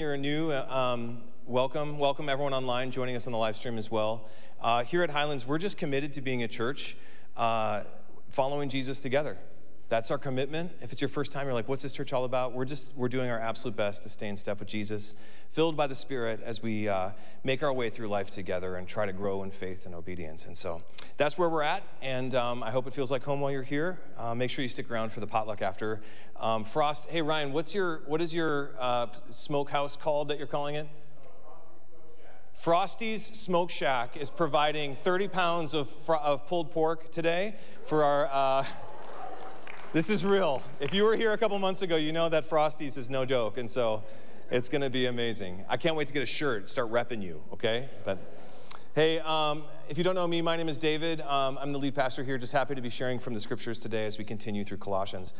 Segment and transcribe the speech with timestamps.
[0.00, 1.98] You're new, uh, um, welcome.
[1.98, 4.30] Welcome everyone online joining us on the live stream as well.
[4.58, 6.96] Uh, here at Highlands, we're just committed to being a church
[7.36, 7.82] uh,
[8.30, 9.36] following Jesus together.
[9.90, 10.70] That's our commitment.
[10.80, 12.52] If it's your first time, you're like, what's this church all about?
[12.52, 15.14] We're just, we're doing our absolute best to stay in step with Jesus,
[15.50, 17.10] filled by the Spirit as we uh,
[17.42, 20.46] make our way through life together and try to grow in faith and obedience.
[20.46, 20.80] And so
[21.16, 21.82] that's where we're at.
[22.02, 23.98] And um, I hope it feels like home while you're here.
[24.16, 26.00] Uh, make sure you stick around for the potluck after.
[26.38, 30.76] Um, Frost, hey Ryan, what's your, what is your uh, smokehouse called that you're calling
[30.76, 30.86] it?
[32.52, 38.28] Frosty's Smoke Shack is providing 30 pounds of, fr- of pulled pork today for our.
[38.30, 38.64] Uh,
[39.92, 40.62] this is real.
[40.78, 43.58] If you were here a couple months ago, you know that Frosty's is no joke,
[43.58, 44.04] and so
[44.48, 45.64] it's going to be amazing.
[45.68, 47.88] I can't wait to get a shirt, start repping you, okay?
[48.04, 48.18] But
[48.94, 51.20] hey, um, if you don't know me, my name is David.
[51.22, 52.38] Um, I'm the lead pastor here.
[52.38, 55.32] Just happy to be sharing from the scriptures today as we continue through Colossians.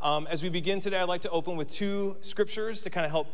[0.00, 3.10] Um, as we begin today, I'd like to open with two scriptures to kind of
[3.10, 3.28] help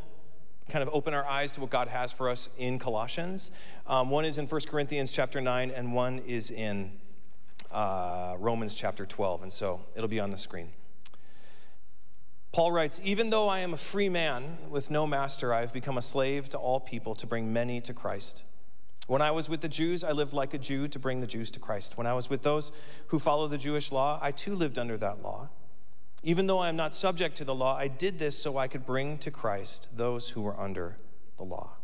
[0.70, 3.50] kind of open our eyes to what God has for us in Colossians.
[3.86, 6.92] Um, one is in 1 Corinthians chapter 9, and one is in
[7.70, 9.42] uh, Romans chapter 12.
[9.42, 10.68] And so it'll be on the screen.
[12.52, 15.98] Paul writes, Even though I am a free man with no master, I have become
[15.98, 18.44] a slave to all people to bring many to Christ.
[19.06, 21.50] When I was with the Jews, I lived like a Jew to bring the Jews
[21.50, 21.98] to Christ.
[21.98, 22.72] When I was with those
[23.08, 25.48] who follow the Jewish law, I too lived under that law.
[26.22, 28.86] Even though I am not subject to the law, I did this so I could
[28.86, 30.96] bring to Christ those who were under
[31.36, 31.76] the law.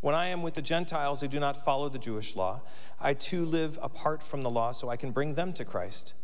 [0.00, 2.60] When I am with the Gentiles who do not follow the Jewish law,
[3.00, 6.14] I too live apart from the law so I can bring them to Christ.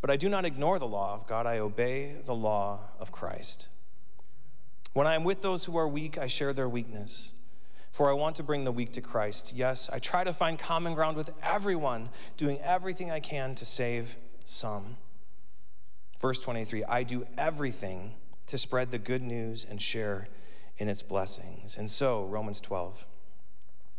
[0.00, 3.68] But I do not ignore the law of God, I obey the law of Christ.
[4.92, 7.34] When I am with those who are weak, I share their weakness.
[7.90, 9.52] For I want to bring the weak to Christ.
[9.54, 14.16] Yes, I try to find common ground with everyone, doing everything I can to save
[14.44, 14.98] some.
[16.20, 18.14] Verse 23 I do everything
[18.46, 20.28] to spread the good news and share
[20.78, 21.76] in its blessings.
[21.76, 23.06] And so, Romans 12.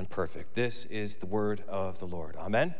[0.00, 0.54] and perfect.
[0.54, 2.34] This is the word of the Lord.
[2.36, 2.74] Amen.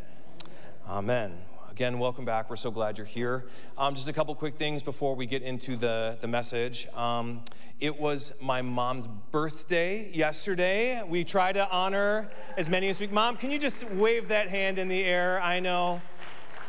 [0.89, 1.35] Amen.
[1.71, 2.49] Again, welcome back.
[2.49, 3.45] We're so glad you're here.
[3.77, 6.89] Um, just a couple quick things before we get into the, the message.
[6.97, 7.43] Um,
[7.79, 11.03] it was my mom's birthday yesterday.
[11.07, 13.07] We try to honor as many as we.
[13.07, 13.15] Can.
[13.15, 15.43] Mom, can you just wave that hand in the air?
[15.43, 16.01] I know.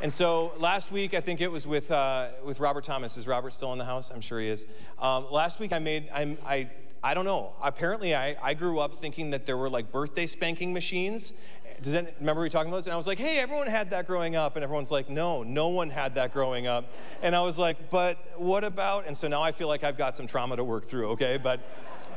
[0.02, 3.16] And so last week, I think it was with, uh, with Robert Thomas.
[3.16, 4.12] Is Robert still in the house?
[4.12, 4.66] I'm sure he is.
[5.00, 6.70] Um, last week, I made, I, I,
[7.04, 7.54] I don't know.
[7.62, 11.34] Apparently, I, I grew up thinking that there were like birthday spanking machines.
[11.82, 12.86] Does that, remember we talking about this?
[12.86, 14.56] And I was like, hey, everyone had that growing up.
[14.56, 16.94] And everyone's like, no, no one had that growing up.
[17.24, 19.08] And I was like, but what about?
[19.08, 21.40] And so now I feel like I've got some trauma to work through, okay?
[21.42, 21.62] But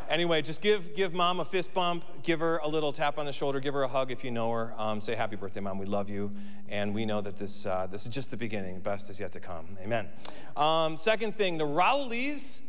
[0.08, 3.32] anyway, just give give mom a fist bump, give her a little tap on the
[3.32, 4.74] shoulder, give her a hug if you know her.
[4.76, 5.78] Um, say happy birthday, mom.
[5.78, 6.30] We love you,
[6.68, 8.74] and we know that this uh, this is just the beginning.
[8.74, 9.78] The best is yet to come.
[9.82, 10.08] Amen.
[10.56, 12.60] Um, second thing, the Rowleys,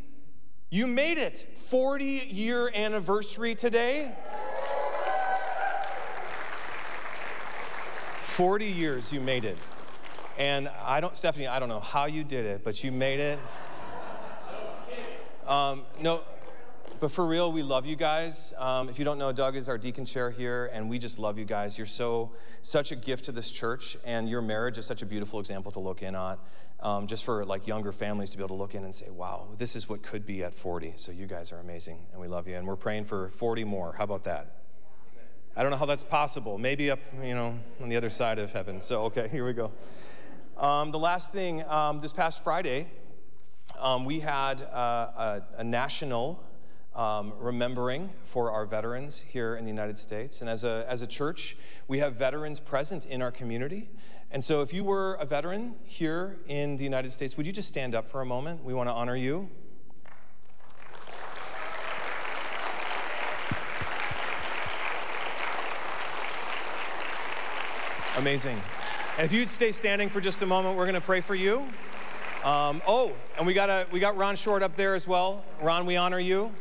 [0.70, 1.46] you made it.
[1.56, 4.12] 40 year anniversary today.
[8.20, 9.58] 40 years you made it.
[10.38, 13.38] And I don't, Stephanie, I don't know how you did it, but you made it.
[15.46, 16.22] Um, no,
[16.98, 18.52] but for real, we love you guys.
[18.58, 21.38] Um, if you don't know, Doug is our deacon chair here, and we just love
[21.38, 21.78] you guys.
[21.78, 25.38] You're so such a gift to this church, and your marriage is such a beautiful
[25.38, 26.38] example to look in on.
[26.80, 29.48] Um, just for like younger families to be able to look in and say, "Wow,
[29.56, 32.46] this is what could be at 40." So you guys are amazing, and we love
[32.46, 33.94] you, and we're praying for 40 more.
[33.96, 34.56] How about that?
[35.56, 36.58] I don't know how that's possible.
[36.58, 38.82] Maybe up, you know, on the other side of heaven.
[38.82, 39.72] So okay, here we go.
[40.58, 42.88] Um, the last thing, um, this past Friday,
[43.78, 46.42] um, we had uh, a, a national
[46.94, 50.40] um, remembering for our veterans here in the United States.
[50.40, 51.56] And as a, as a church,
[51.88, 53.90] we have veterans present in our community.
[54.36, 57.68] And so, if you were a veteran here in the United States, would you just
[57.68, 58.62] stand up for a moment?
[58.62, 59.48] We want to honor you.
[68.18, 68.60] Amazing.
[69.16, 71.66] And if you'd stay standing for just a moment, we're going to pray for you.
[72.44, 75.46] Um, oh, and we got a, we got Ron Short up there as well.
[75.62, 76.52] Ron, we honor you.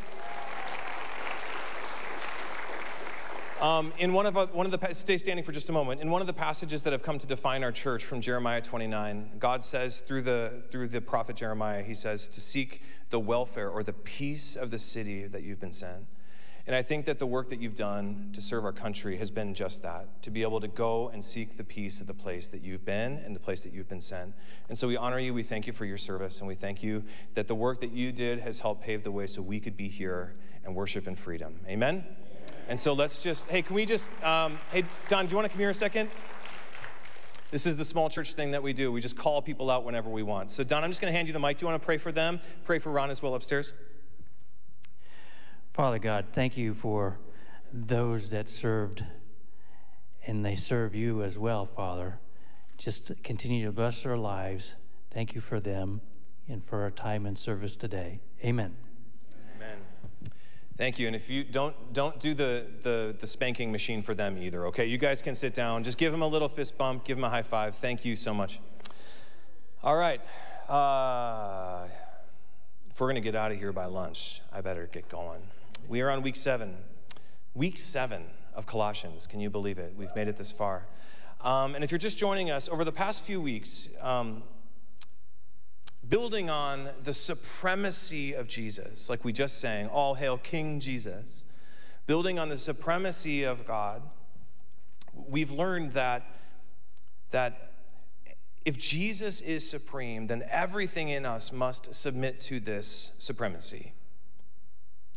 [3.62, 6.02] Um, in one of, a, one of the, stay standing for just a moment.
[6.02, 9.32] In one of the passages that have come to define our church from Jeremiah 29,
[9.40, 12.82] God says through the, through the prophet Jeremiah, he says, to seek
[13.12, 16.06] the welfare or the peace of the city that you've been sent.
[16.68, 19.54] And I think that the work that you've done to serve our country has been
[19.54, 22.62] just that to be able to go and seek the peace of the place that
[22.62, 24.34] you've been and the place that you've been sent.
[24.68, 25.34] And so we honor you.
[25.34, 26.40] We thank you for your service.
[26.40, 27.06] And we thank you
[27.36, 29.88] that the work that you did has helped pave the way so we could be
[29.88, 30.36] here
[30.66, 31.60] and worship in freedom.
[31.70, 32.04] Amen?
[32.68, 35.50] And so let's just, hey, can we just, um, hey, Don, do you want to
[35.50, 36.10] come here a second?
[37.52, 38.92] This is the small church thing that we do.
[38.92, 40.50] We just call people out whenever we want.
[40.50, 41.58] So, Don, I'm just going to hand you the mic.
[41.58, 42.40] Do you want to pray for them?
[42.64, 43.74] Pray for Ron as well upstairs.
[45.74, 47.20] Father God, thank you for
[47.72, 49.04] those that served
[50.26, 52.20] and they serve you as well, Father.
[52.78, 54.76] Just continue to bless their lives.
[55.12, 56.02] Thank you for them
[56.48, 58.20] and for our time and service today.
[58.44, 58.66] Amen.
[58.66, 58.85] Amen.
[60.78, 61.08] Thank you.
[61.08, 64.86] And if you don't don't do the, the the spanking machine for them either, okay?
[64.86, 65.84] You guys can sit down.
[65.84, 67.76] Just give them a little fist bump, give them a high five.
[67.76, 68.60] Thank you so much.
[69.82, 70.20] All right.
[70.68, 71.88] Uh,
[72.90, 75.42] if we're gonna get out of here by lunch, I better get going.
[75.88, 76.76] We are on week seven.
[77.54, 79.28] Week seven of Colossians.
[79.28, 79.94] Can you believe it?
[79.96, 80.88] We've made it this far.
[81.40, 84.44] Um, and if you're just joining us, over the past few weeks, um,
[86.10, 91.46] building on the supremacy of Jesus, like we just sang, All Hail King Jesus,
[92.06, 94.02] building on the supremacy of God,
[95.14, 96.26] we've learned that,
[97.32, 97.72] that
[98.66, 103.94] if Jesus is supreme, then everything in us must submit to this supremacy.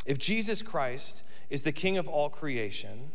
[0.07, 3.11] If Jesus Christ is the King of all creation,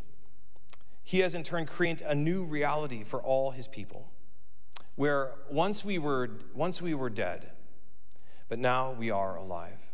[1.04, 4.10] he has in turn created a new reality for all his people.
[4.96, 7.50] Where once we were, once we were dead,
[8.54, 9.90] but now we are alive.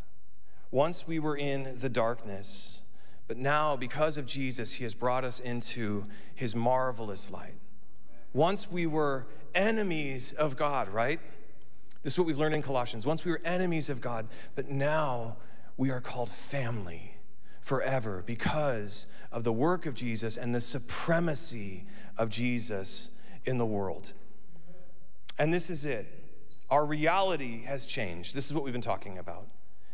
[0.69, 2.81] Once we were in the darkness,
[3.25, 7.53] but now, because of Jesus, he has brought us into his marvelous light.
[8.33, 11.21] Once we were enemies of God, right?
[12.03, 13.05] This is what we've learned in Colossians.
[13.05, 15.37] Once we were enemies of God, but now
[15.77, 17.15] we are called family
[17.61, 21.85] forever because of the work of Jesus and the supremacy
[22.17, 23.11] of Jesus
[23.45, 24.11] in the world.
[25.37, 26.18] And this is it.
[26.69, 28.35] Our reality has changed.
[28.35, 29.47] This is what we've been talking about.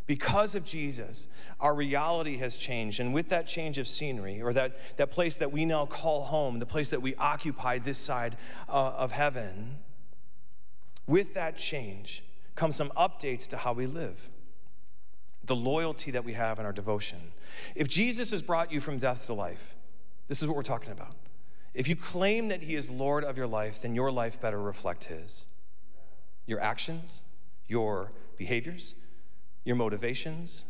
[0.08, 1.28] Because of Jesus,
[1.60, 3.00] our reality has changed.
[3.00, 6.60] And with that change of scenery, or that, that place that we now call home,
[6.60, 8.38] the place that we occupy this side
[8.70, 9.78] uh, of heaven,
[11.08, 12.24] with that change
[12.56, 14.32] comes some updates to how we live
[15.46, 17.20] the loyalty that we have in our devotion.
[17.76, 19.76] If Jesus has brought you from death to life,
[20.28, 21.16] this is what we're talking about.
[21.74, 25.06] If you claim that He is Lord of your life, then your life better reflect
[25.06, 25.46] His.
[26.46, 27.24] Your actions,
[27.68, 28.96] your behaviors,
[29.64, 30.66] your motivations,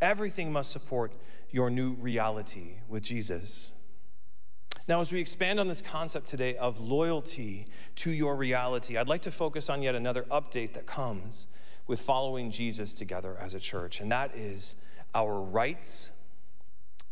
[0.00, 1.12] everything must support
[1.50, 3.72] your new reality with Jesus.
[4.88, 7.66] Now, as we expand on this concept today of loyalty
[7.96, 11.46] to your reality, I'd like to focus on yet another update that comes
[11.86, 14.76] with following Jesus together as a church, and that is
[15.14, 16.10] our rights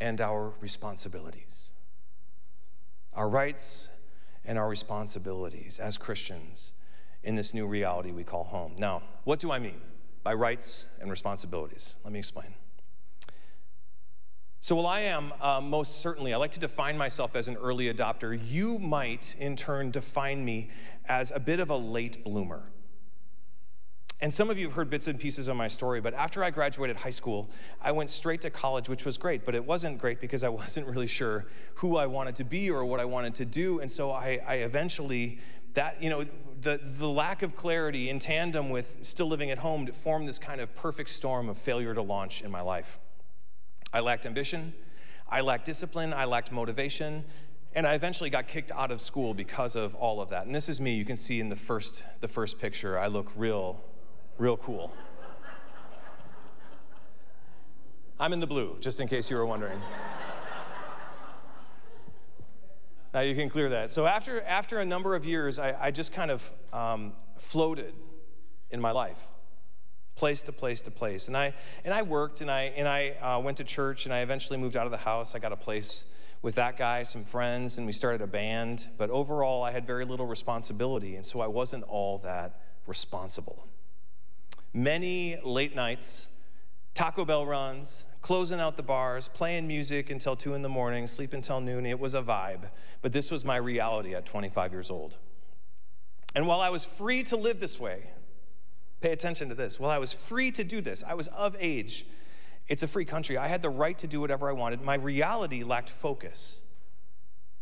[0.01, 1.71] and our responsibilities.
[3.13, 3.91] Our rights
[4.45, 6.75] and our responsibilities as Christians
[7.25, 8.75] in this new reality we call home.
[8.79, 9.81] Now, what do I mean
[10.23, 11.97] by rights and responsibilities?
[12.05, 12.55] Let me explain.
[14.61, 17.93] So, while I am uh, most certainly, I like to define myself as an early
[17.93, 20.71] adopter, you might in turn define me
[21.07, 22.63] as a bit of a late bloomer.
[24.21, 26.51] And some of you have heard bits and pieces of my story, but after I
[26.51, 27.51] graduated high school,
[27.83, 30.87] I went straight to college, which was great, but it wasn't great because I wasn't
[30.87, 31.45] really sure
[31.75, 33.81] who I wanted to be or what I wanted to do.
[33.81, 35.41] And so I, I eventually,
[35.75, 36.25] that, you know,
[36.65, 40.61] the, the lack of clarity in tandem with still living at home formed this kind
[40.61, 42.99] of perfect storm of failure to launch in my life.
[43.93, 44.73] I lacked ambition,
[45.29, 47.25] I lacked discipline, I lacked motivation,
[47.75, 50.47] and I eventually got kicked out of school because of all of that.
[50.47, 50.95] And this is me.
[50.95, 53.85] You can see in the first, the first picture, I look real,
[54.39, 54.93] real cool.
[58.19, 59.81] I'm in the blue, just in case you were wondering.
[63.15, 63.91] Now you can clear that.
[63.91, 67.95] So after, after a number of years, I, I just kind of um, floated
[68.71, 69.29] in my life,
[70.17, 71.29] place to place to place.
[71.29, 71.55] And I,
[71.85, 74.77] and I worked and I, and I uh, went to church and I eventually moved
[74.77, 75.35] out of the house.
[75.35, 76.05] I got a place
[76.43, 78.89] with that guy, some friends, and we started a band.
[78.99, 83.67] But overall, I had very little responsibility, and so I wasn't all that responsible
[84.75, 86.29] many late nights,
[86.95, 91.33] Taco Bell runs, closing out the bars, playing music until 2 in the morning, sleep
[91.33, 91.85] until noon.
[91.85, 92.71] It was a vibe.
[93.03, 95.19] But this was my reality at 25 years old.
[96.35, 98.11] And while I was free to live this way,
[99.01, 102.07] pay attention to this, while I was free to do this, I was of age.
[102.69, 103.37] It's a free country.
[103.37, 104.81] I had the right to do whatever I wanted.
[104.81, 106.63] My reality lacked focus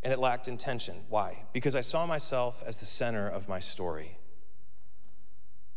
[0.02, 0.96] and it lacked intention.
[1.08, 1.44] Why?
[1.52, 4.18] Because I saw myself as the center of my story.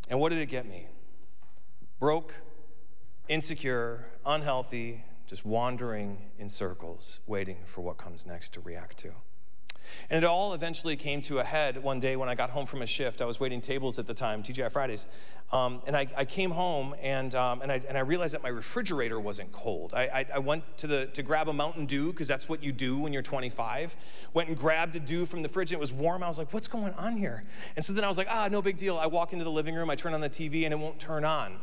[0.09, 0.87] And what did it get me?
[1.99, 2.35] broke,
[3.27, 9.11] insecure, unhealthy, just wandering in circles, waiting for what comes next to react to.
[10.09, 12.81] And it all eventually came to a head one day when I got home from
[12.81, 13.21] a shift.
[13.21, 15.07] I was waiting tables at the time, TGI Fridays.
[15.51, 18.49] Um, and I, I, came home and, um, and, I, and I realized that my
[18.49, 19.93] refrigerator wasn't cold.
[19.93, 22.71] I, I, I went to, the, to grab a Mountain Dew, because that's what you
[22.71, 23.95] do when you're 25.
[24.33, 26.23] Went and grabbed a Dew from the fridge and it was warm.
[26.23, 27.43] I was like, what's going on here?
[27.75, 28.97] And so then I was like, ah, no big deal.
[28.97, 31.23] I walk into the living room, I turn on the TV, and it won't turn
[31.23, 31.57] on.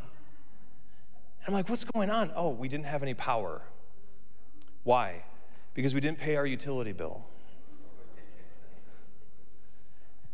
[1.47, 2.31] I'm like, what's going on?
[2.35, 3.63] Oh, we didn't have any power.
[4.83, 5.23] Why?
[5.73, 7.25] Because we didn't pay our utility bill.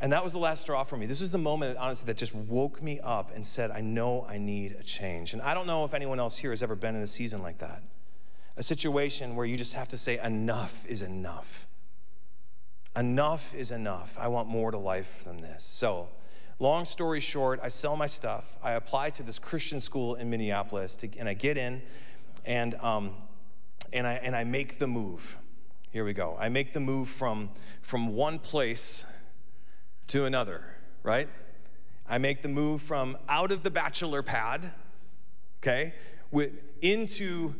[0.01, 1.05] And that was the last straw for me.
[1.05, 4.37] This was the moment, honestly, that just woke me up and said, I know I
[4.37, 5.33] need a change.
[5.33, 7.57] And I don't know if anyone else here has ever been in a season like
[7.57, 7.83] that
[8.59, 11.65] a situation where you just have to say, enough is enough.
[12.95, 14.17] Enough is enough.
[14.19, 15.63] I want more to life than this.
[15.63, 16.09] So,
[16.59, 18.57] long story short, I sell my stuff.
[18.61, 21.81] I apply to this Christian school in Minneapolis, to, and I get in,
[22.45, 23.13] and, um,
[23.93, 25.37] and, I, and I make the move.
[25.91, 26.37] Here we go.
[26.39, 27.49] I make the move from,
[27.81, 29.05] from one place
[30.07, 30.63] to another,
[31.01, 31.29] right?
[32.07, 34.71] I make the move from out of the bachelor pad,
[35.61, 35.93] okay,
[36.31, 37.55] with, into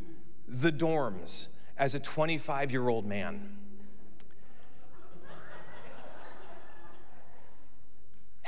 [0.48, 3.59] the dorms as a 25 year old man.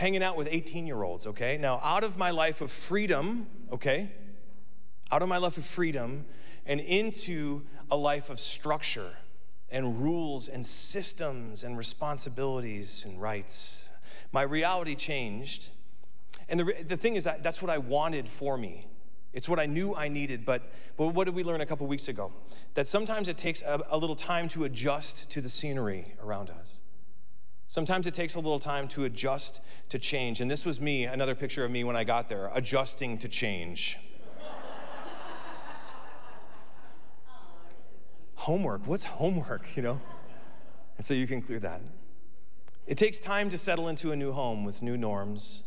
[0.02, 1.58] Hanging out with 18 year olds, okay?
[1.58, 4.12] Now, out of my life of freedom, okay?
[5.12, 6.26] Out of my life of freedom
[6.66, 9.12] and into a life of structure
[9.70, 13.92] and rules and systems and responsibilities and rights
[14.32, 15.72] my reality changed.
[16.50, 18.88] And the, the thing is, that that's what I wanted for me.
[19.34, 20.64] It's what I knew I needed, but,
[20.98, 22.34] but what did we learn a couple weeks ago?
[22.74, 26.80] That sometimes it takes a, a little time to adjust to the scenery around us.
[27.72, 30.42] Sometimes it takes a little time to adjust to change.
[30.42, 33.98] And this was me, another picture of me when I got there, adjusting to change.
[38.36, 40.02] homework, what's homework, you know?
[40.98, 41.80] And so you can clear that.
[42.88, 45.64] It takes time to settle into a new home with new norms,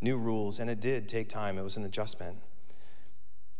[0.00, 1.58] new rules, and it did take time.
[1.58, 2.36] It was an adjustment.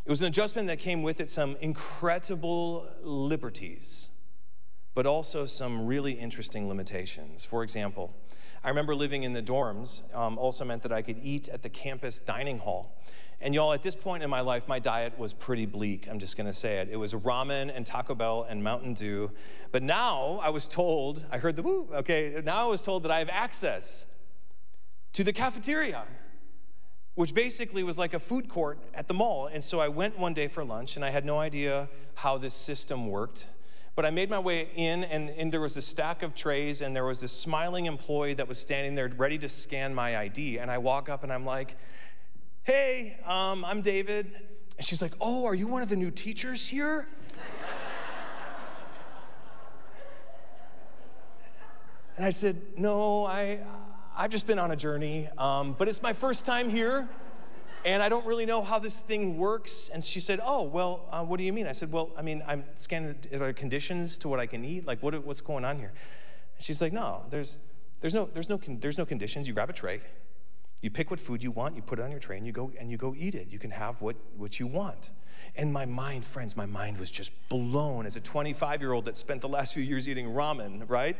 [0.05, 4.11] It was an adjustment that came with it some incredible liberties,
[4.95, 7.45] but also some really interesting limitations.
[7.45, 8.15] For example,
[8.63, 11.69] I remember living in the dorms um, also meant that I could eat at the
[11.69, 12.97] campus dining hall.
[13.43, 16.09] And y'all, at this point in my life, my diet was pretty bleak.
[16.11, 16.91] I'm just gonna say it.
[16.93, 19.31] It was ramen and Taco Bell and Mountain Dew.
[19.73, 23.11] But now I was told, I heard the woo, okay, now I was told that
[23.11, 24.05] I have access
[25.15, 26.05] to the cafeteria,
[27.15, 29.47] which basically was like a food court at the mall.
[29.47, 32.53] And so I went one day for lunch and I had no idea how this
[32.53, 33.47] system worked.
[33.97, 36.95] But I made my way in, and, and there was a stack of trays, and
[36.95, 40.59] there was this smiling employee that was standing there ready to scan my ID.
[40.59, 41.77] And I walk up and I'm like,
[42.63, 44.31] Hey, um, I'm David.
[44.79, 47.09] And she's like, Oh, are you one of the new teachers here?
[52.17, 53.61] and I said, No, I,
[54.17, 57.09] I've just been on a journey, um, but it's my first time here,
[57.85, 59.91] and I don't really know how this thing works.
[59.93, 61.67] And she said, Oh, well, uh, what do you mean?
[61.67, 64.87] I said, Well, I mean, I'm scanning the conditions to what I can eat.
[64.87, 65.93] Like, what, what's going on here?
[66.57, 67.59] And she's like, No, there's,
[68.01, 69.49] there's, no, there's, no, there's no conditions.
[69.49, 70.01] You grab a tray,
[70.83, 72.73] you pick what food you want, you put it on your tray, and you go
[72.79, 73.49] and you go eat it.
[73.51, 75.11] You can have what, what you want.
[75.57, 79.17] And my mind, friends, my mind was just blown as a 25 year old that
[79.17, 81.17] spent the last few years eating ramen, right?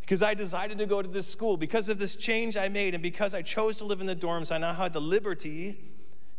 [0.00, 1.56] Because I decided to go to this school.
[1.56, 4.50] Because of this change I made, and because I chose to live in the dorms,
[4.52, 5.78] I now had the liberty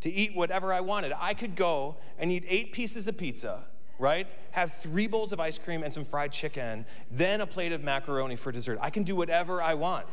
[0.02, 1.14] to eat whatever I wanted.
[1.18, 3.64] I could go and eat eight pieces of pizza,
[3.98, 4.28] right?
[4.52, 8.36] Have three bowls of ice cream and some fried chicken, then a plate of macaroni
[8.36, 8.80] for dessert.
[8.82, 10.08] I can do whatever I want.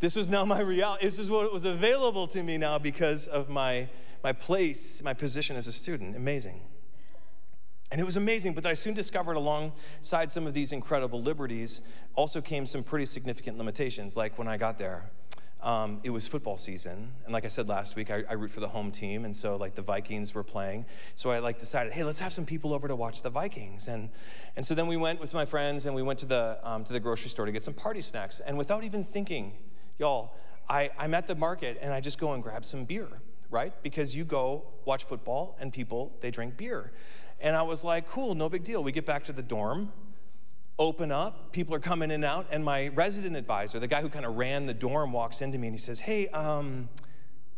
[0.00, 1.06] This was now my reality.
[1.06, 3.88] This is what was available to me now because of my,
[4.22, 6.16] my place, my position as a student.
[6.16, 6.60] Amazing.
[7.90, 11.80] And it was amazing, but I soon discovered alongside some of these incredible liberties
[12.14, 14.16] also came some pretty significant limitations.
[14.16, 15.10] Like when I got there,
[15.62, 18.60] um, it was football season, and like I said last week, I, I, root for
[18.60, 20.86] the home team, and so like the Vikings were playing.
[21.16, 24.08] So I like decided, hey, let's have some people over to watch the Vikings, and
[24.54, 26.92] and so then we went with my friends, and we went to the um, to
[26.92, 29.52] the grocery store to get some party snacks, and without even thinking,
[29.98, 30.32] Y'all,
[30.68, 33.08] I, I'm at the market and I just go and grab some beer,
[33.50, 33.72] right?
[33.82, 36.92] Because you go watch football and people, they drink beer.
[37.40, 38.82] And I was like, cool, no big deal.
[38.82, 39.92] We get back to the dorm,
[40.78, 44.08] open up, people are coming in and out, and my resident advisor, the guy who
[44.08, 46.88] kind of ran the dorm, walks into me and he says, Hey, um,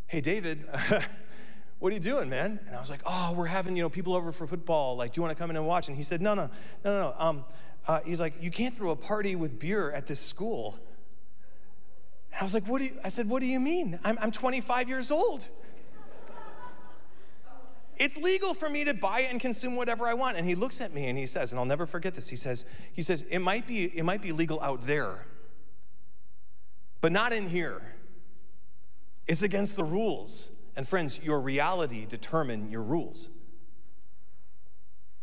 [0.07, 0.67] hey, David,
[1.79, 2.59] what are you doing, man?
[2.67, 4.95] And I was like, Oh, we're having, you know, people over for football.
[4.95, 5.87] Like, do you want to come in and watch?
[5.87, 6.49] And he said, No, no,
[6.83, 7.15] no, no, no.
[7.17, 7.45] Um,
[7.87, 10.79] uh, he's like, You can't throw a party with beer at this school.
[12.39, 13.99] I was like, what do you, I said, what do you mean?
[14.03, 15.47] I'm, I'm 25 years old.
[17.97, 20.37] It's legal for me to buy and consume whatever I want.
[20.37, 22.29] And he looks at me and he says, and I'll never forget this.
[22.29, 25.25] He says, he says, it might be, it might be legal out there,
[26.99, 27.81] but not in here.
[29.27, 30.51] It's against the rules.
[30.75, 33.29] And friends, your reality determine your rules.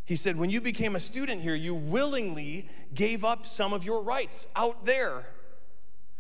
[0.05, 4.03] He said, when you became a student here, you willingly gave up some of your
[4.03, 5.27] rights out there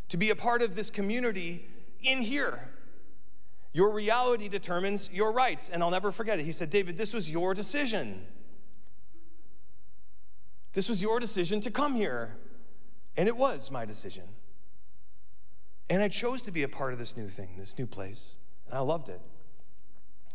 [0.08, 1.66] to be a part of this community
[2.02, 2.68] in here.
[3.72, 5.68] Your reality determines your rights.
[5.68, 6.44] And I'll never forget it.
[6.44, 8.26] He said, David, this was your decision.
[10.72, 12.36] This was your decision to come here.
[13.16, 14.24] And it was my decision.
[15.90, 18.36] And I chose to be a part of this new thing, this new place.
[18.66, 19.20] And I loved it.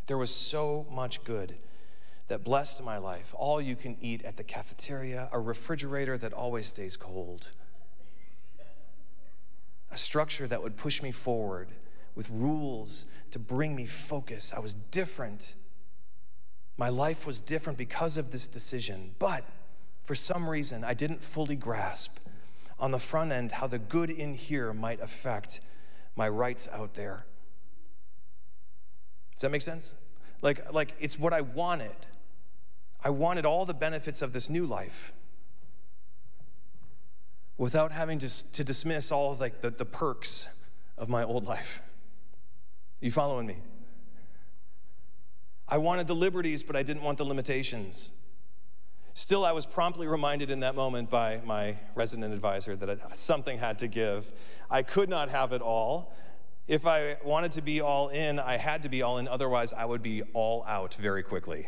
[0.08, 1.56] There was so much good
[2.28, 3.34] that blessed my life.
[3.38, 7.50] All you can eat at the cafeteria, a refrigerator that always stays cold,
[9.92, 11.70] a structure that would push me forward
[12.15, 14.53] with rules to bring me focus.
[14.55, 15.55] I was different.
[16.77, 19.15] My life was different because of this decision.
[19.20, 19.43] But
[20.03, 22.20] for some reason, I didn't fully grasp
[22.79, 25.62] on the front end how the good in here might affect
[26.15, 27.25] my rights out there.
[29.34, 29.96] Does that make sense?
[30.41, 31.96] Like, like it's what I wanted.
[33.03, 35.13] I wanted all the benefits of this new life
[37.58, 40.50] without having to, to dismiss all of like the, the perks
[40.98, 41.82] of my old life.
[43.03, 43.57] You following me?
[45.67, 48.12] I wanted the liberties, but I didn't want the limitations.
[49.13, 53.77] Still, I was promptly reminded in that moment by my resident advisor that something had
[53.79, 54.31] to give.
[54.72, 56.13] I could not have it all.
[56.65, 59.83] If I wanted to be all in, I had to be all in, otherwise, I
[59.83, 61.67] would be all out very quickly.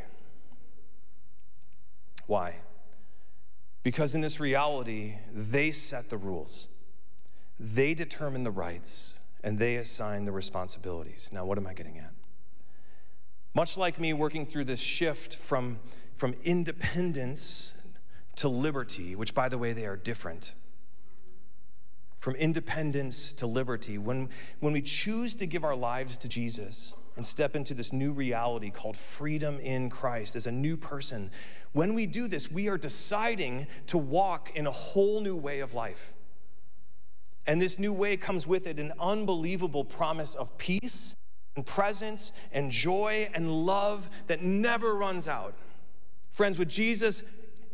[2.28, 2.60] Why?
[3.84, 6.70] Because in this reality, they set the rules,
[7.60, 11.30] they determine the rights, and they assign the responsibilities.
[11.32, 12.12] Now, what am I getting at?
[13.54, 15.80] Much like me working through this shift from,
[16.16, 17.78] from independence
[18.38, 20.54] to liberty, which, by the way, they are different.
[22.18, 24.30] From independence to liberty, when,
[24.62, 28.72] when we choose to give our lives to Jesus and step into this new reality
[28.72, 31.30] called freedom in Christ as a new person,
[31.72, 35.76] when we do this, we are deciding to walk in a whole new way of
[35.76, 36.15] life.
[37.48, 41.16] And this new way comes with it an unbelievable promise of peace
[41.56, 45.54] and presence and joy and love that never runs out.
[46.30, 47.24] Friends, with Jesus,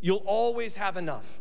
[0.02, 1.40] you'll always have enough.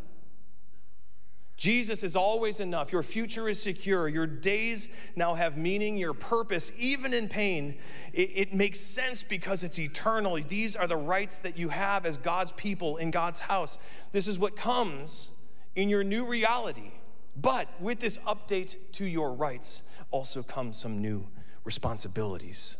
[1.61, 2.91] Jesus is always enough.
[2.91, 4.09] Your future is secure.
[4.09, 7.77] Your days now have meaning, your purpose, even in pain.
[8.15, 10.39] It, it, makes sense because it's eternal.
[10.49, 13.77] These are the rights that you have as God's people in God's house.
[14.13, 15.33] This is what comes
[15.77, 16.93] in your new reality.
[17.37, 21.29] But with this update to your rights also come some new
[21.65, 22.77] responsibilities,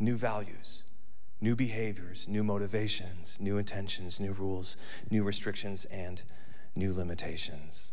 [0.00, 0.82] new values,
[1.40, 4.76] new behaviors, new motivations, new intentions, new rules,
[5.10, 6.22] new restrictions, and
[6.74, 7.92] new limitations,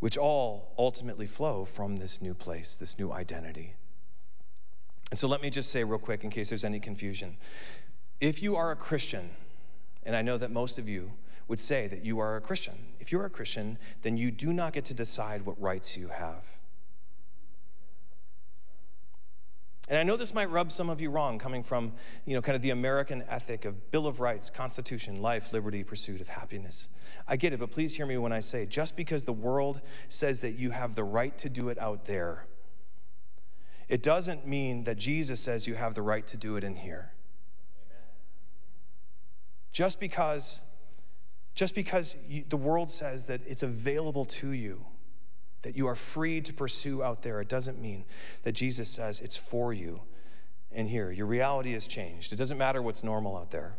[0.00, 3.74] which all ultimately flow from this new place, this new identity.
[5.10, 7.36] And so let me just say, real quick, in case there's any confusion
[8.22, 9.30] if you are a Christian,
[10.04, 11.10] and I know that most of you
[11.52, 12.72] would say that you are a Christian.
[12.98, 16.56] If you're a Christian, then you do not get to decide what rights you have.
[19.86, 21.92] And I know this might rub some of you wrong coming from,
[22.24, 26.22] you know, kind of the American ethic of Bill of Rights, Constitution, life, liberty, pursuit
[26.22, 26.88] of happiness.
[27.28, 30.40] I get it, but please hear me when I say just because the world says
[30.40, 32.46] that you have the right to do it out there,
[33.90, 37.12] it doesn't mean that Jesus says you have the right to do it in here.
[39.70, 40.62] Just because
[41.54, 44.86] just because you, the world says that it's available to you,
[45.62, 48.04] that you are free to pursue out there, it doesn't mean
[48.42, 50.02] that Jesus says it's for you
[50.70, 51.10] in here.
[51.10, 52.32] Your reality has changed.
[52.32, 53.76] It doesn't matter what's normal out there.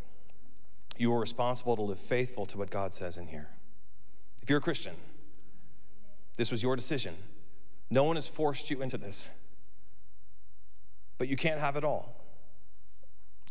[0.98, 3.50] You are responsible to live faithful to what God says in here.
[4.42, 4.96] If you're a Christian,
[6.38, 7.16] this was your decision.
[7.90, 9.32] No one has forced you into this.
[11.18, 12.23] But you can't have it all.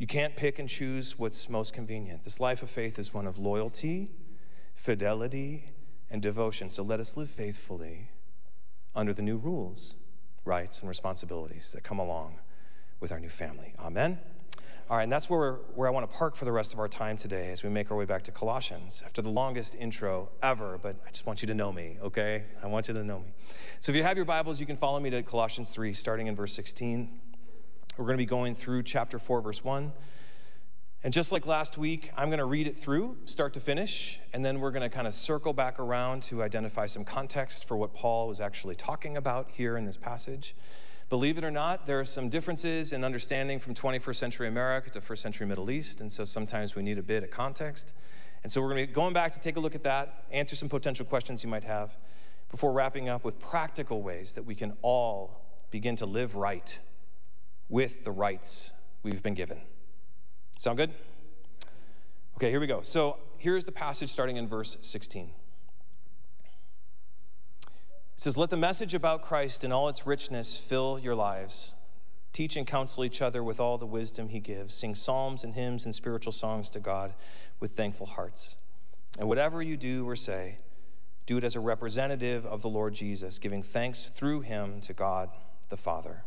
[0.02, 2.24] You can't pick and choose what's most convenient.
[2.24, 4.10] This life of faith is one of loyalty,
[4.74, 5.66] fidelity,
[6.10, 6.70] and devotion.
[6.70, 8.10] So let us live faithfully
[8.96, 9.94] under the new rules,
[10.44, 12.40] rights, and responsibilities that come along
[12.98, 13.74] with our new family.
[13.78, 14.18] Amen.
[14.90, 16.88] All right, and that's where, where I want to park for the rest of our
[16.88, 20.80] time today as we make our way back to Colossians after the longest intro ever,
[20.82, 22.42] but I just want you to know me, okay?
[22.60, 23.26] I want you to know me.
[23.78, 26.34] So if you have your Bibles, you can follow me to Colossians 3, starting in
[26.34, 27.20] verse 16.
[27.98, 29.92] We're going to be going through chapter 4, verse 1.
[31.05, 34.42] And just like last week, I'm going to read it through, start to finish, and
[34.42, 37.92] then we're going to kind of circle back around to identify some context for what
[37.92, 40.57] Paul was actually talking about here in this passage.
[41.11, 45.00] Believe it or not, there are some differences in understanding from 21st century America to
[45.02, 47.92] first century Middle East, and so sometimes we need a bit of context.
[48.42, 50.57] And so we're going to be going back to take a look at that, answer
[50.57, 51.94] some potential questions you might have,
[52.50, 56.78] before wrapping up with practical ways that we can all begin to live right
[57.72, 58.70] with the rights
[59.02, 59.58] we've been given.
[60.58, 60.90] Sound good?
[62.37, 62.82] Okay, here we go.
[62.82, 65.30] So here's the passage starting in verse 16.
[67.62, 67.70] It
[68.14, 71.72] says, Let the message about Christ in all its richness fill your lives.
[72.35, 74.74] Teach and counsel each other with all the wisdom he gives.
[74.74, 77.14] Sing psalms and hymns and spiritual songs to God
[77.58, 78.56] with thankful hearts.
[79.18, 80.58] And whatever you do or say,
[81.24, 85.30] do it as a representative of the Lord Jesus, giving thanks through him to God
[85.70, 86.24] the Father.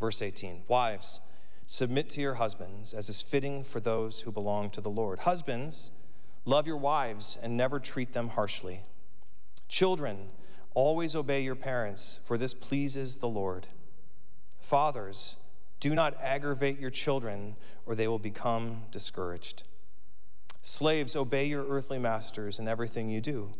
[0.00, 1.20] Verse 18 Wives,
[1.66, 5.20] submit to your husbands as is fitting for those who belong to the Lord.
[5.20, 5.90] Husbands,
[6.46, 8.80] love your wives and never treat them harshly.
[9.68, 10.30] Children,
[10.74, 13.68] always obey your parents, for this pleases the Lord.
[14.58, 15.36] Fathers,
[15.78, 19.64] do not aggravate your children, or they will become discouraged.
[20.62, 23.52] Slaves, obey your earthly masters in everything you do.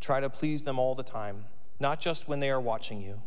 [0.00, 1.46] Try to please them all the time,
[1.78, 3.22] not just when they are watching you.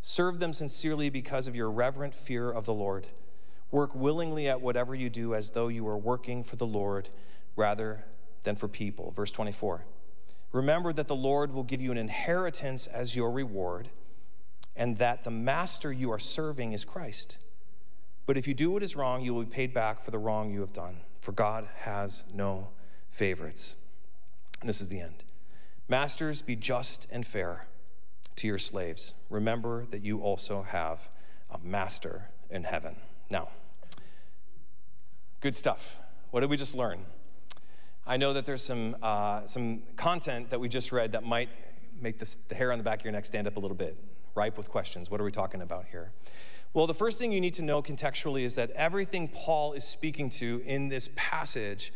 [0.00, 3.08] Serve them sincerely because of your reverent fear of the Lord.
[3.70, 7.08] Work willingly at whatever you do as though you were working for the Lord
[7.54, 8.04] rather
[8.42, 9.10] than for people.
[9.10, 9.84] Verse 24.
[10.52, 13.88] Remember that the Lord will give you an inheritance as your reward,
[14.74, 17.38] and that the master you are serving is Christ.
[18.26, 20.50] But if you do what is wrong, you will be paid back for the wrong
[20.50, 22.70] you have done, for God has no
[23.08, 23.76] favorites.
[24.60, 25.22] And this is the end.
[25.88, 27.66] Masters, be just and fair
[28.36, 29.14] to your slaves.
[29.28, 31.08] Remember that you also have
[31.50, 32.96] a master in heaven.
[33.28, 33.48] Now,
[35.40, 35.96] good stuff.
[36.30, 37.04] What did we just learn?
[38.06, 41.48] I know that there's some, uh, some content that we just read that might
[42.00, 43.96] make this, the hair on the back of your neck stand up a little bit,
[44.34, 45.10] ripe with questions.
[45.10, 46.12] What are we talking about here?
[46.72, 50.30] Well, the first thing you need to know contextually is that everything Paul is speaking
[50.30, 51.92] to in this passage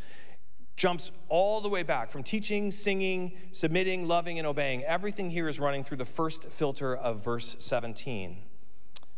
[0.76, 4.82] jumps all the way back from teaching, singing, submitting, loving, and obeying.
[4.84, 8.38] Everything here is running through the first filter of verse 17.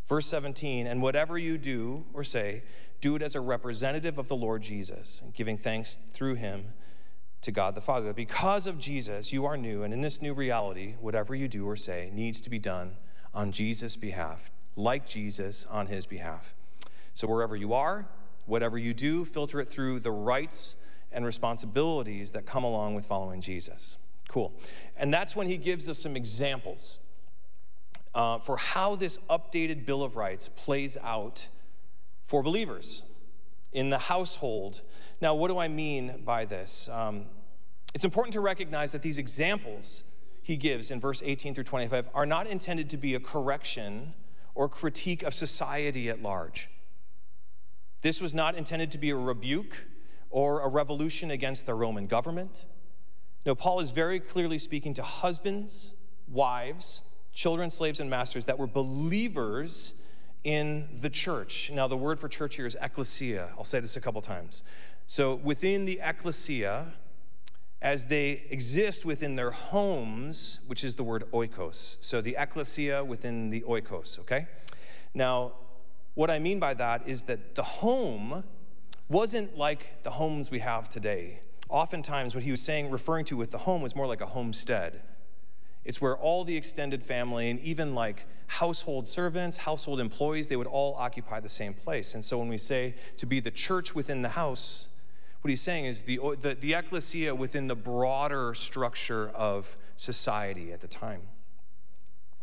[0.07, 2.63] Verse 17, and whatever you do or say,
[3.01, 6.73] do it as a representative of the Lord Jesus, and giving thanks through him
[7.43, 8.13] to God the Father.
[8.13, 11.77] Because of Jesus, you are new, and in this new reality, whatever you do or
[11.77, 12.97] say needs to be done
[13.35, 16.55] on Jesus' behalf, like Jesus on his behalf.
[17.13, 18.09] So wherever you are,
[18.47, 20.77] whatever you do, filter it through the rights
[21.17, 23.97] and responsibilities that come along with following Jesus.
[24.29, 24.53] Cool.
[24.99, 26.99] And that's when he gives us some examples
[28.15, 31.49] uh, for how this updated Bill of Rights plays out
[32.27, 33.03] for believers
[33.73, 34.83] in the household.
[35.23, 36.89] Now, what do I mean by this?
[36.93, 37.25] Um,
[37.95, 40.03] it's important to recognize that these examples
[40.43, 44.13] he gives in verse 18 through 25 are not intended to be a correction
[44.55, 46.69] or critique of society at large.
[48.03, 49.87] This was not intended to be a rebuke
[50.31, 52.67] or a revolution against the Roman government.
[53.45, 55.95] No, Paul is very clearly speaking to husbands,
[56.29, 59.95] wives, children, slaves, and masters that were believers
[60.43, 61.71] in the church.
[61.73, 63.51] Now, the word for church here is ecclesia.
[63.57, 64.63] I'll say this a couple times.
[65.07, 66.87] So, within the ecclesia,
[67.83, 71.99] as they exist within their homes, which is the word oikos.
[72.01, 74.47] So, the ecclesia within the oikos, okay?
[75.15, 75.53] Now,
[76.15, 78.43] what I mean by that is that the home
[79.09, 81.41] wasn't like the homes we have today.
[81.69, 85.03] Oftentimes, what he was saying, referring to with the home, was more like a homestead.
[85.85, 90.67] It's where all the extended family and even like household servants, household employees, they would
[90.67, 92.15] all occupy the same place.
[92.15, 94.89] And so when we say to be the church within the house,
[95.41, 100.81] what he's saying is the, the, the ecclesia within the broader structure of society at
[100.81, 101.23] the time.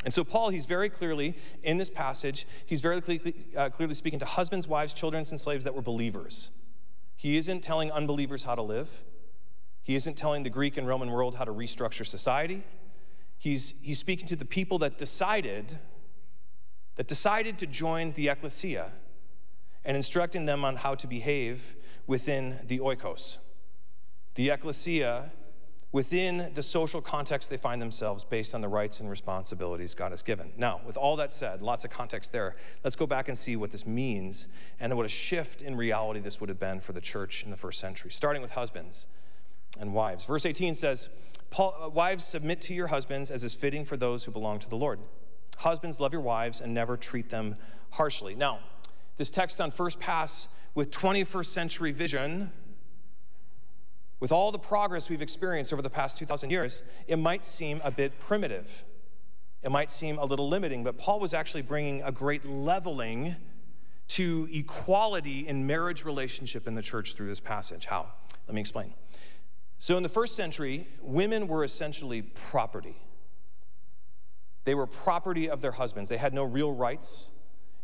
[0.03, 4.19] And so, Paul, he's very clearly, in this passage, he's very clearly, uh, clearly speaking
[4.19, 6.49] to husbands, wives, children, and slaves that were believers.
[7.15, 9.03] He isn't telling unbelievers how to live,
[9.81, 12.63] he isn't telling the Greek and Roman world how to restructure society.
[13.37, 15.77] He's, he's speaking to the people that decided
[16.95, 18.91] that decided to join the ecclesia
[19.83, 21.75] and instructing them on how to behave
[22.07, 23.39] within the oikos.
[24.35, 25.31] The ecclesia
[25.93, 30.23] within the social context they find themselves based on the rights and responsibilities God has
[30.23, 30.51] given.
[30.57, 33.71] Now, with all that said, lots of context there, let's go back and see what
[33.71, 34.47] this means
[34.79, 37.55] and what a shift in reality this would have been for the church in the
[37.55, 39.05] first century, starting with husbands
[39.79, 40.25] and wives.
[40.25, 41.09] Verse 18 says,
[41.57, 44.75] uh, Wives, submit to your husbands as is fitting for those who belong to the
[44.75, 44.99] Lord.
[45.57, 47.55] Husbands, love your wives and never treat them
[47.91, 48.33] harshly.
[48.33, 48.59] Now,
[49.17, 52.51] this text on first pass with 21st century vision
[54.23, 57.91] with all the progress we've experienced over the past 2,000 years, it might seem a
[57.91, 58.85] bit primitive.
[59.61, 63.35] it might seem a little limiting, but Paul was actually bringing a great leveling
[64.07, 67.87] to equality in marriage relationship in the church through this passage.
[67.87, 68.07] How?
[68.47, 68.93] Let me explain.
[69.77, 72.95] So, in the first century, women were essentially property.
[74.63, 76.09] They were property of their husbands.
[76.09, 77.31] They had no real rights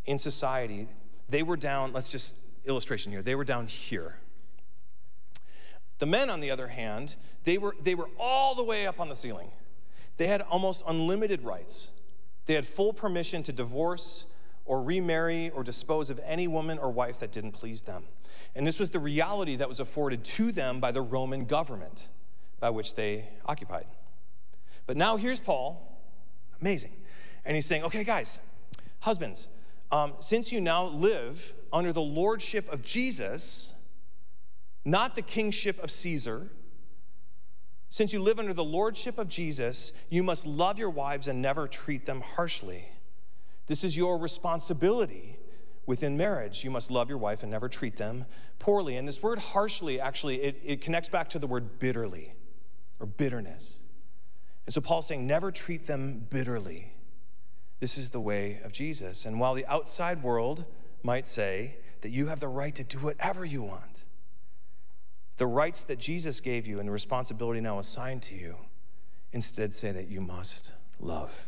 [0.06, 0.88] in society.
[1.28, 4.20] They were down, let's just illustration here, they were down here.
[6.00, 9.10] The men, on the other hand, they were, they were all the way up on
[9.10, 9.52] the ceiling.
[10.18, 11.92] They had almost unlimited rights.
[12.46, 14.26] They had full permission to divorce
[14.66, 18.04] or remarry or dispose of any woman or wife that didn't please them.
[18.56, 22.08] And this was the reality that was afforded to them by the Roman government
[22.60, 23.86] by which they occupied.
[24.86, 26.02] But now here's Paul,
[26.62, 26.92] amazing.
[27.46, 28.40] And he's saying, okay, guys,
[29.02, 29.48] husbands,
[29.92, 33.74] um, since you now live under the lordship of Jesus,
[34.86, 36.50] not the kingship of Caesar,
[37.90, 41.68] since you live under the lordship of Jesus, you must love your wives and never
[41.68, 42.86] treat them harshly.
[43.66, 45.38] This is your responsibility
[45.86, 46.64] within marriage.
[46.64, 48.26] You must love your wife and never treat them
[48.60, 48.96] poorly.
[48.96, 52.34] And this word harshly, actually, it, it connects back to the word bitterly
[53.00, 53.84] or bitterness.
[54.68, 56.94] And so Paul's saying, never treat them bitterly.
[57.80, 59.26] This is the way of Jesus.
[59.26, 60.66] And while the outside world
[61.02, 64.04] might say that you have the right to do whatever you want,
[65.40, 68.58] the rights that Jesus gave you and the responsibility now assigned to you
[69.32, 71.48] instead say that you must love.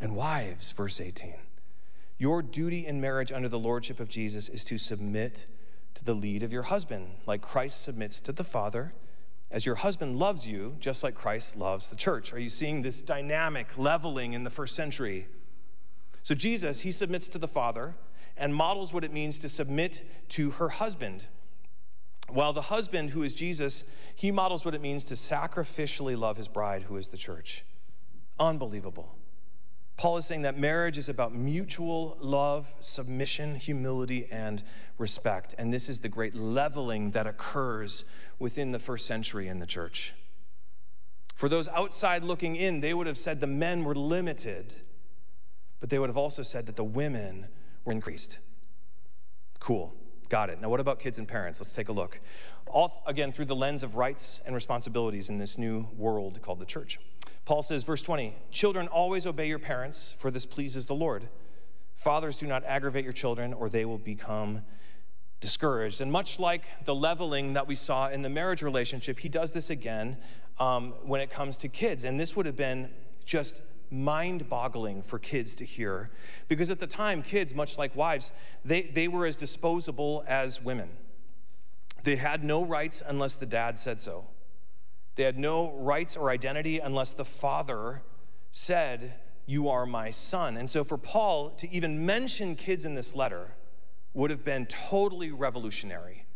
[0.00, 1.36] And wives, verse 18,
[2.18, 5.46] your duty in marriage under the lordship of Jesus is to submit
[5.94, 8.92] to the lead of your husband, like Christ submits to the Father,
[9.48, 12.32] as your husband loves you, just like Christ loves the church.
[12.32, 15.28] Are you seeing this dynamic leveling in the first century?
[16.24, 17.94] So, Jesus, he submits to the Father
[18.36, 21.28] and models what it means to submit to her husband.
[22.32, 26.48] While the husband, who is Jesus, he models what it means to sacrificially love his
[26.48, 27.62] bride, who is the church.
[28.40, 29.14] Unbelievable.
[29.98, 34.62] Paul is saying that marriage is about mutual love, submission, humility, and
[34.96, 35.54] respect.
[35.58, 38.04] And this is the great leveling that occurs
[38.38, 40.14] within the first century in the church.
[41.34, 44.76] For those outside looking in, they would have said the men were limited,
[45.80, 47.48] but they would have also said that the women
[47.84, 48.38] were increased.
[49.60, 49.94] Cool.
[50.32, 50.62] Got it.
[50.62, 51.60] Now, what about kids and parents?
[51.60, 52.18] Let's take a look.
[52.66, 56.64] All, again, through the lens of rights and responsibilities in this new world called the
[56.64, 56.98] church.
[57.44, 61.28] Paul says, verse 20, Children, always obey your parents, for this pleases the Lord.
[61.92, 64.62] Fathers, do not aggravate your children, or they will become
[65.42, 66.00] discouraged.
[66.00, 69.68] And much like the leveling that we saw in the marriage relationship, he does this
[69.68, 70.16] again
[70.58, 72.04] um, when it comes to kids.
[72.04, 72.88] And this would have been
[73.26, 73.60] just
[73.92, 76.10] mind boggling for kids to hear
[76.48, 78.32] because at the time, kids, much like wives,
[78.64, 80.88] they, they were as disposable as women.
[82.04, 84.26] They had no rights unless the dad said so.
[85.14, 88.02] They had no rights or identity unless the father
[88.50, 89.14] said,
[89.46, 90.56] You are my son.
[90.56, 93.54] And so for Paul to even mention kids in this letter
[94.14, 96.26] would have been totally revolutionary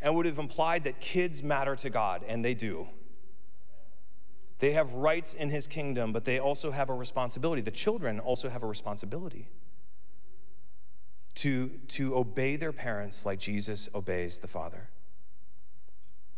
[0.00, 2.88] and would have implied that kids matter to God, and they do.
[4.62, 7.62] They have rights in his kingdom, but they also have a responsibility.
[7.62, 9.48] The children also have a responsibility
[11.34, 14.88] to, to obey their parents like Jesus obeys the Father.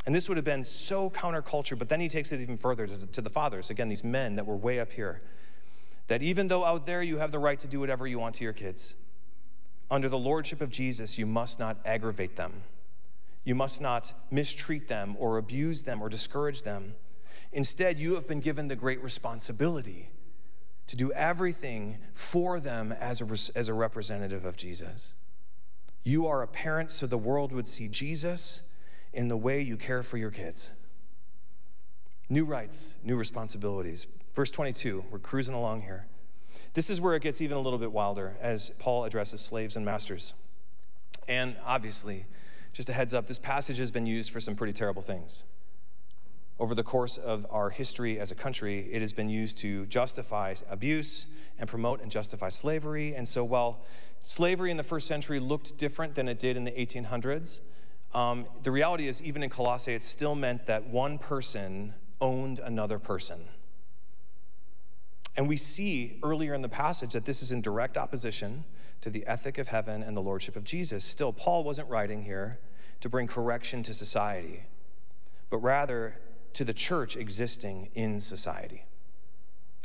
[0.06, 3.06] And this would have been so counterculture, but then he takes it even further to,
[3.06, 5.20] to, the fathers, again, these men that were way up here,
[6.06, 8.44] that even though out there you have the right to do whatever you want to
[8.44, 8.96] your kids,
[9.90, 12.62] under the lordship of Jesus, you must not aggravate them.
[13.44, 16.94] You must not mistreat them or abuse them or discourage them.
[17.54, 20.10] Instead, you have been given the great responsibility
[20.88, 25.14] to do everything for them as a, as a representative of Jesus.
[26.02, 28.62] You are a parent so the world would see Jesus
[29.12, 30.72] in the way you care for your kids.
[32.28, 34.08] New rights, new responsibilities.
[34.34, 36.06] Verse 22, we're cruising along here.
[36.72, 39.86] This is where it gets even a little bit wilder as Paul addresses slaves and
[39.86, 40.34] masters.
[41.28, 42.26] And obviously,
[42.72, 45.44] just a heads up, this passage has been used for some pretty terrible things.
[46.58, 50.54] Over the course of our history as a country, it has been used to justify
[50.70, 51.26] abuse
[51.58, 53.14] and promote and justify slavery.
[53.14, 53.82] And so, while
[54.20, 57.60] slavery in the first century looked different than it did in the 1800s,
[58.14, 63.00] um, the reality is, even in Colossae, it still meant that one person owned another
[63.00, 63.48] person.
[65.36, 68.64] And we see earlier in the passage that this is in direct opposition
[69.00, 71.04] to the ethic of heaven and the lordship of Jesus.
[71.04, 72.60] Still, Paul wasn't writing here
[73.00, 74.66] to bring correction to society,
[75.50, 76.16] but rather
[76.54, 78.84] to the church existing in society.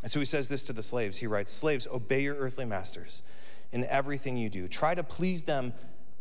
[0.01, 1.17] And so he says this to the slaves.
[1.17, 3.21] He writes Slaves, obey your earthly masters
[3.71, 4.67] in everything you do.
[4.67, 5.73] Try to please them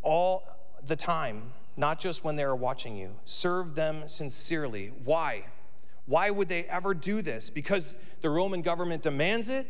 [0.02, 0.44] all
[0.86, 3.14] the time not just when they are watching you.
[3.24, 4.92] Serve them sincerely.
[5.04, 5.46] Why?
[6.06, 7.50] Why would they ever do this?
[7.50, 9.66] Because the Roman government demands it?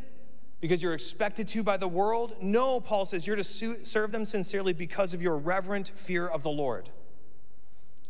[0.60, 2.36] Because you're expected to by the world?
[2.40, 6.50] No, Paul says you're to serve them sincerely because of your reverent fear of the
[6.50, 6.88] Lord.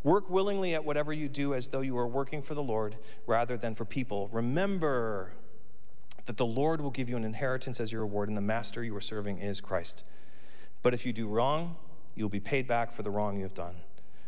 [0.04, 3.56] Work willingly at whatever you do as though you are working for the Lord rather
[3.56, 4.28] than for people.
[4.32, 5.32] Remember
[6.26, 8.94] that the Lord will give you an inheritance as your reward, and the master you
[8.94, 10.04] are serving is Christ.
[10.82, 11.76] But if you do wrong,
[12.14, 13.76] you'll be paid back for the wrong you have done.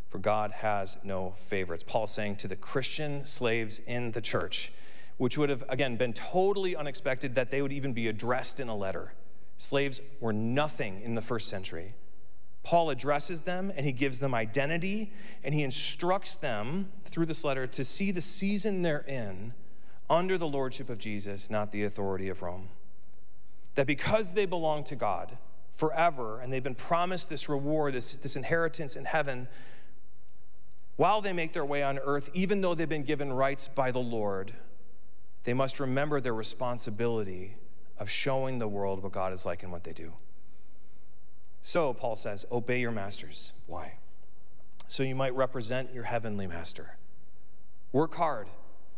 [0.09, 1.85] For God has no favorites.
[1.87, 4.73] Paul saying to the Christian slaves in the church,
[5.19, 8.77] which would have, again, been totally unexpected that they would even be addressed in a
[8.77, 9.13] letter.
[9.57, 11.95] Slaves were nothing in the first century.
[12.63, 17.67] Paul addresses them and he gives them identity and he instructs them through this letter
[17.67, 19.55] to see the season they're in
[20.09, 22.69] under the lordship of Jesus, not the authority of Rome.
[23.77, 25.39] That because they belong to God
[25.73, 29.49] forever and they've been promised this reward, this, this inheritance in heaven,
[30.97, 34.01] while they make their way on earth, even though they've been given rights by the
[34.01, 34.53] Lord,
[35.45, 37.57] they must remember their responsibility
[37.99, 40.13] of showing the world what God is like and what they do.
[41.63, 43.53] So, Paul says, obey your masters.
[43.67, 43.95] Why?
[44.87, 46.97] So you might represent your heavenly master.
[47.93, 48.49] Work hard,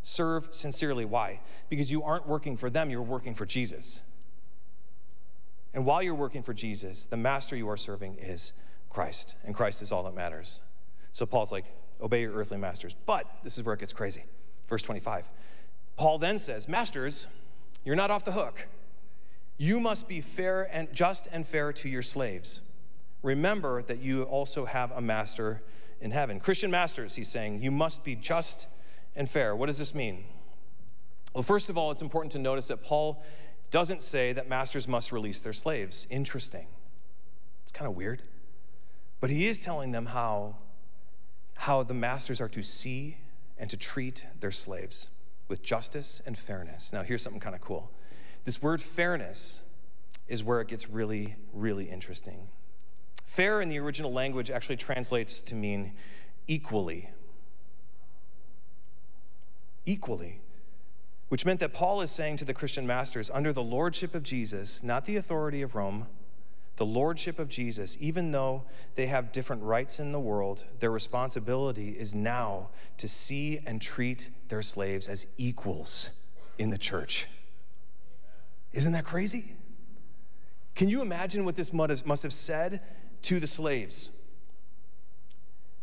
[0.02, 1.04] serve sincerely.
[1.04, 1.40] Why?
[1.68, 4.02] Because you aren't working for them, you're working for Jesus.
[5.74, 8.52] And while you're working for Jesus, the master you are serving is
[8.90, 10.60] Christ, and Christ is all that matters.
[11.12, 11.64] So Paul's like,
[12.00, 12.94] obey your earthly masters.
[13.06, 14.24] But this is where it gets crazy.
[14.68, 15.30] Verse 25.
[15.96, 17.28] Paul then says, Masters,
[17.84, 18.66] you're not off the hook.
[19.62, 22.62] You must be fair and just and fair to your slaves.
[23.22, 25.62] Remember that you also have a master
[26.00, 26.40] in heaven.
[26.40, 28.66] Christian masters, he's saying, you must be just
[29.14, 29.54] and fair.
[29.54, 30.24] What does this mean?
[31.32, 33.22] Well, first of all, it's important to notice that Paul
[33.70, 36.08] doesn't say that masters must release their slaves.
[36.10, 36.66] Interesting.
[37.62, 38.22] It's kind of weird.
[39.20, 40.56] But he is telling them how,
[41.54, 43.18] how the masters are to see
[43.56, 45.10] and to treat their slaves
[45.46, 46.92] with justice and fairness.
[46.92, 47.92] Now, here's something kind of cool.
[48.44, 49.62] This word fairness
[50.28, 52.48] is where it gets really, really interesting.
[53.24, 55.92] Fair in the original language actually translates to mean
[56.46, 57.10] equally.
[59.86, 60.40] Equally.
[61.28, 64.82] Which meant that Paul is saying to the Christian masters, under the lordship of Jesus,
[64.82, 66.08] not the authority of Rome,
[66.76, 68.64] the lordship of Jesus, even though
[68.96, 74.30] they have different rights in the world, their responsibility is now to see and treat
[74.48, 76.10] their slaves as equals
[76.58, 77.28] in the church.
[78.72, 79.54] Isn't that crazy?
[80.74, 82.80] Can you imagine what this must have said
[83.22, 84.10] to the slaves?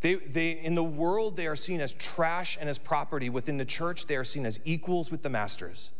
[0.01, 3.29] They, they, in the world, they are seen as trash and as property.
[3.29, 5.91] Within the church, they are seen as equals with the masters.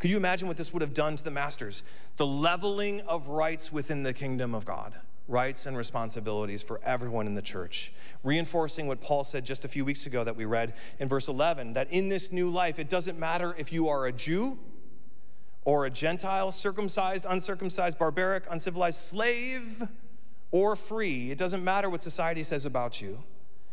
[0.00, 1.84] Could you imagine what this would have done to the masters?
[2.16, 4.94] The leveling of rights within the kingdom of God,
[5.28, 7.92] rights and responsibilities for everyone in the church.
[8.24, 11.74] Reinforcing what Paul said just a few weeks ago that we read in verse 11
[11.74, 14.58] that in this new life, it doesn't matter if you are a Jew
[15.64, 19.88] or a Gentile, circumcised, uncircumcised, barbaric, uncivilized, slave,
[20.50, 21.30] or free.
[21.30, 23.24] It doesn't matter what society says about you.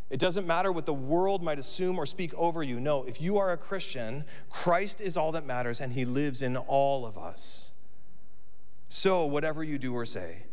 [0.10, 2.80] It doesn't matter what the world might assume or speak over you.
[2.80, 6.58] No, if you are a Christian, Christ is all that matters and he lives in
[6.58, 7.72] all of us.
[8.90, 10.44] So, whatever you do or say,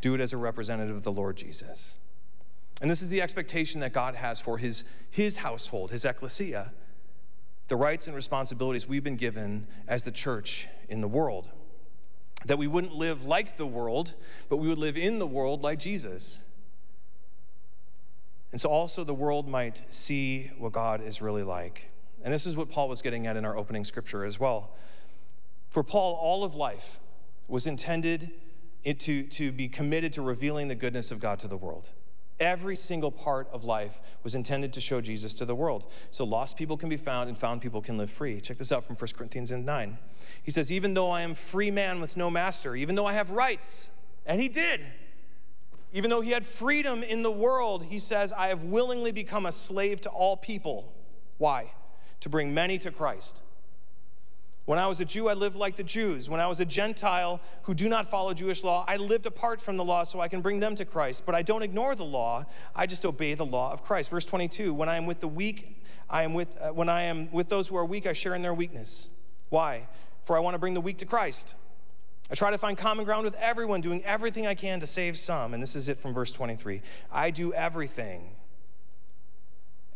[0.00, 1.98] do it as a representative of the Lord Jesus.
[2.80, 6.72] And this is the expectation that God has for his, his household, his ecclesia
[7.68, 11.50] the rights and responsibilities we've been given as the church in the world.
[12.44, 14.14] That we wouldn't live like the world,
[14.48, 16.44] but we would live in the world like Jesus.
[18.52, 21.90] And so also the world might see what God is really like.
[22.22, 24.72] And this is what Paul was getting at in our opening scripture as well.
[25.68, 27.00] For Paul, all of life
[27.48, 28.30] was intended
[28.84, 31.90] to, to be committed to revealing the goodness of God to the world.
[32.38, 35.90] Every single part of life was intended to show Jesus to the world.
[36.10, 38.40] So lost people can be found and found people can live free.
[38.40, 39.98] Check this out from 1 Corinthians 9.
[40.42, 43.30] He says, Even though I am free man with no master, even though I have
[43.30, 43.90] rights,
[44.26, 44.80] and he did,
[45.92, 49.52] even though he had freedom in the world, he says, I have willingly become a
[49.52, 50.92] slave to all people.
[51.38, 51.72] Why?
[52.20, 53.42] To bring many to Christ.
[54.66, 56.28] When I was a Jew, I lived like the Jews.
[56.28, 59.76] When I was a Gentile who do not follow Jewish law, I lived apart from
[59.76, 61.24] the law so I can bring them to Christ.
[61.24, 64.10] But I don't ignore the law, I just obey the law of Christ.
[64.10, 67.30] Verse 22 When I am with the weak, I am with, uh, when I am
[67.30, 69.08] with those who are weak, I share in their weakness.
[69.50, 69.86] Why?
[70.24, 71.54] For I want to bring the weak to Christ.
[72.28, 75.54] I try to find common ground with everyone, doing everything I can to save some.
[75.54, 76.82] And this is it from verse 23.
[77.12, 78.34] I do everything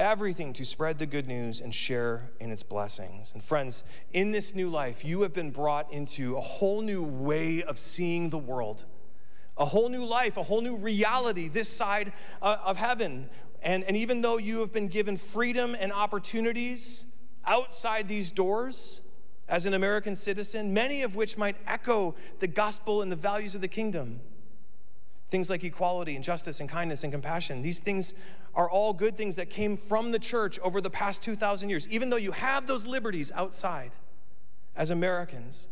[0.01, 3.33] everything to spread the good news and share in its blessings.
[3.35, 3.85] And friends,
[4.15, 8.31] in this new life, you have been brought into a whole new way of seeing
[8.31, 8.87] the world,
[9.59, 13.29] a whole new life, a whole new reality this side uh, of heaven.
[13.63, 17.05] And, and even though you have been given freedom and opportunities
[17.45, 19.03] outside these doors
[19.51, 23.61] as an American citizen, many of which might echo the gospel and the values of
[23.61, 24.21] the kingdom,
[25.31, 28.15] things like equality and justice and kindness and compassion, these things
[28.55, 31.89] are all good things that came from the church over the past 2,000 years.
[31.89, 33.93] Even though you have those liberties outside
[34.77, 35.69] as Americans,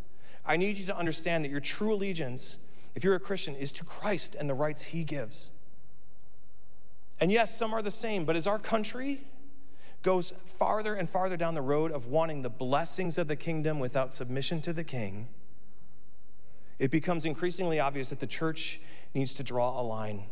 [0.47, 2.59] I need you to understand that your true allegiance,
[2.95, 5.51] if you're a Christian, is to Christ and the rights he gives.
[7.21, 9.21] And yes, some are the same, but as our country
[10.05, 14.15] goes farther and farther down the road of wanting the blessings of the kingdom without
[14.15, 15.27] submission to the king,
[16.79, 18.81] it becomes increasingly obvious that the church
[19.19, 20.25] needs to draw a line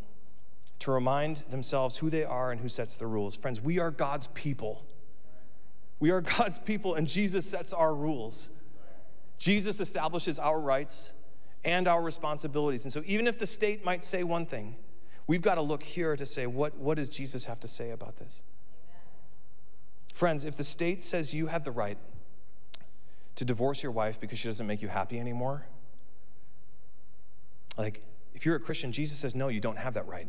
[0.79, 3.35] to remind themselves who they are and who sets the rules.
[3.35, 4.87] Friends, we are God's people.
[5.99, 8.51] We are God's people, and Jesus sets our rules.
[9.39, 11.13] Jesus establishes our rights
[11.65, 12.85] and our responsibilities.
[12.85, 14.77] And so, even if the state might say one thing,
[15.27, 18.17] we've got to look here to say, what, what does Jesus have to say about
[18.17, 18.43] this?
[18.89, 19.03] Amen.
[20.15, 21.99] Friends, if the state says you have the right
[23.35, 25.67] to divorce your wife because she doesn't make you happy anymore,
[27.77, 28.03] like,
[28.37, 30.29] if you're a Christian, Jesus says, no, you don't have that right.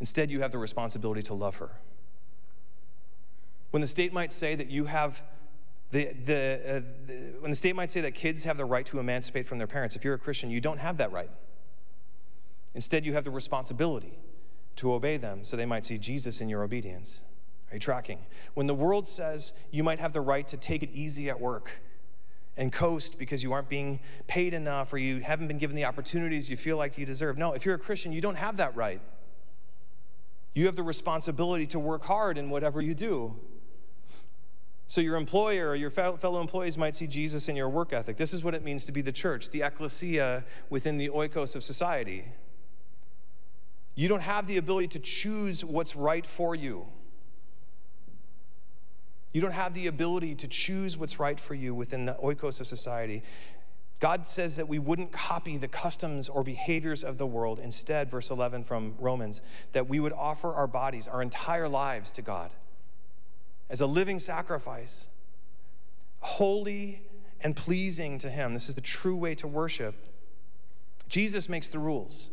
[0.00, 1.70] Instead, you have the responsibility to love her.
[3.70, 5.22] When the state might say that you have
[5.92, 8.98] the, the, uh, the, when the state might say that kids have the right to
[8.98, 11.30] emancipate from their parents, if you're a Christian, you don't have that right.
[12.74, 14.18] Instead, you have the responsibility
[14.76, 17.22] to obey them so they might see Jesus in your obedience.
[17.70, 18.18] Are you tracking?
[18.54, 21.80] When the world says you might have the right to take it easy at work
[22.56, 26.50] and coast because you aren't being paid enough or you haven't been given the opportunities
[26.50, 27.38] you feel like you deserve.
[27.38, 29.00] No, if you're a Christian, you don't have that right.
[30.54, 33.36] You have the responsibility to work hard in whatever you do.
[34.88, 38.16] So, your employer or your fellow employees might see Jesus in your work ethic.
[38.16, 41.62] This is what it means to be the church, the ecclesia within the oikos of
[41.62, 42.24] society.
[43.94, 46.88] You don't have the ability to choose what's right for you.
[49.32, 52.66] You don't have the ability to choose what's right for you within the oikos of
[52.66, 53.22] society.
[54.00, 57.58] God says that we wouldn't copy the customs or behaviors of the world.
[57.58, 62.22] Instead, verse 11 from Romans, that we would offer our bodies, our entire lives to
[62.22, 62.50] God
[63.68, 65.10] as a living sacrifice,
[66.20, 67.02] holy
[67.42, 68.54] and pleasing to Him.
[68.54, 69.94] This is the true way to worship.
[71.08, 72.30] Jesus makes the rules.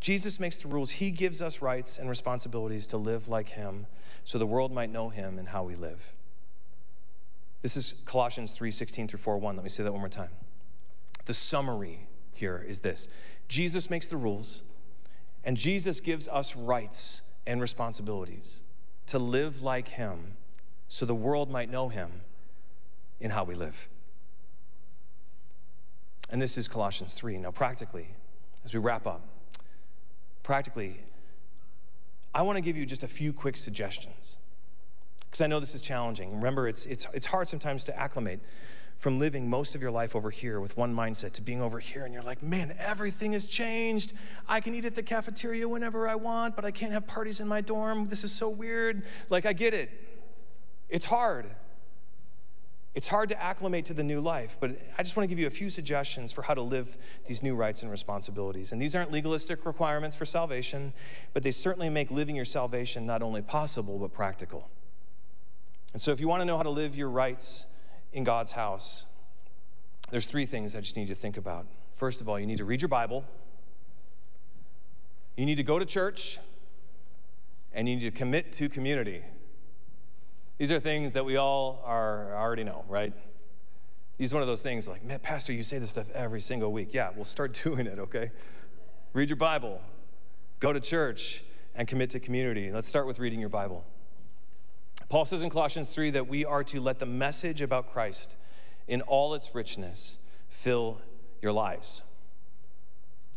[0.00, 0.92] Jesus makes the rules.
[0.92, 3.86] He gives us rights and responsibilities to live like Him
[4.24, 6.12] so the world might know Him and how we live.
[7.62, 9.56] This is Colossians 3 16 through 4 1.
[9.56, 10.30] Let me say that one more time.
[11.26, 13.08] The summary here is this
[13.48, 14.62] Jesus makes the rules,
[15.44, 18.62] and Jesus gives us rights and responsibilities
[19.06, 20.36] to live like Him
[20.88, 22.22] so the world might know Him
[23.20, 23.88] in how we live.
[26.30, 27.38] And this is Colossians 3.
[27.38, 28.08] Now, practically,
[28.64, 29.22] as we wrap up,
[30.42, 31.00] practically,
[32.34, 34.36] I want to give you just a few quick suggestions
[35.20, 36.34] because I know this is challenging.
[36.36, 38.40] Remember, it's, it's, it's hard sometimes to acclimate
[38.96, 42.04] from living most of your life over here with one mindset to being over here
[42.04, 44.12] and you're like, man, everything has changed.
[44.46, 47.48] I can eat at the cafeteria whenever I want, but I can't have parties in
[47.48, 48.08] my dorm.
[48.08, 49.02] This is so weird.
[49.30, 49.90] Like, I get it.
[50.90, 51.46] It's hard.
[52.92, 55.46] It's hard to acclimate to the new life, but I just want to give you
[55.46, 58.72] a few suggestions for how to live these new rights and responsibilities.
[58.72, 60.92] And these aren't legalistic requirements for salvation,
[61.32, 64.68] but they certainly make living your salvation not only possible, but practical.
[65.92, 67.66] And so, if you want to know how to live your rights
[68.12, 69.06] in God's house,
[70.10, 71.66] there's three things I just need you to think about.
[71.94, 73.24] First of all, you need to read your Bible,
[75.36, 76.38] you need to go to church,
[77.72, 79.22] and you need to commit to community.
[80.60, 83.14] These are things that we all are already know, right?
[84.18, 86.92] These one of those things like, man, Pastor, you say this stuff every single week.
[86.92, 88.30] Yeah, we'll start doing it, okay?
[89.14, 89.80] Read your Bible,
[90.58, 91.44] go to church,
[91.74, 92.70] and commit to community.
[92.70, 93.86] Let's start with reading your Bible.
[95.08, 98.36] Paul says in Colossians 3 that we are to let the message about Christ
[98.86, 100.18] in all its richness
[100.50, 101.00] fill
[101.40, 102.02] your lives.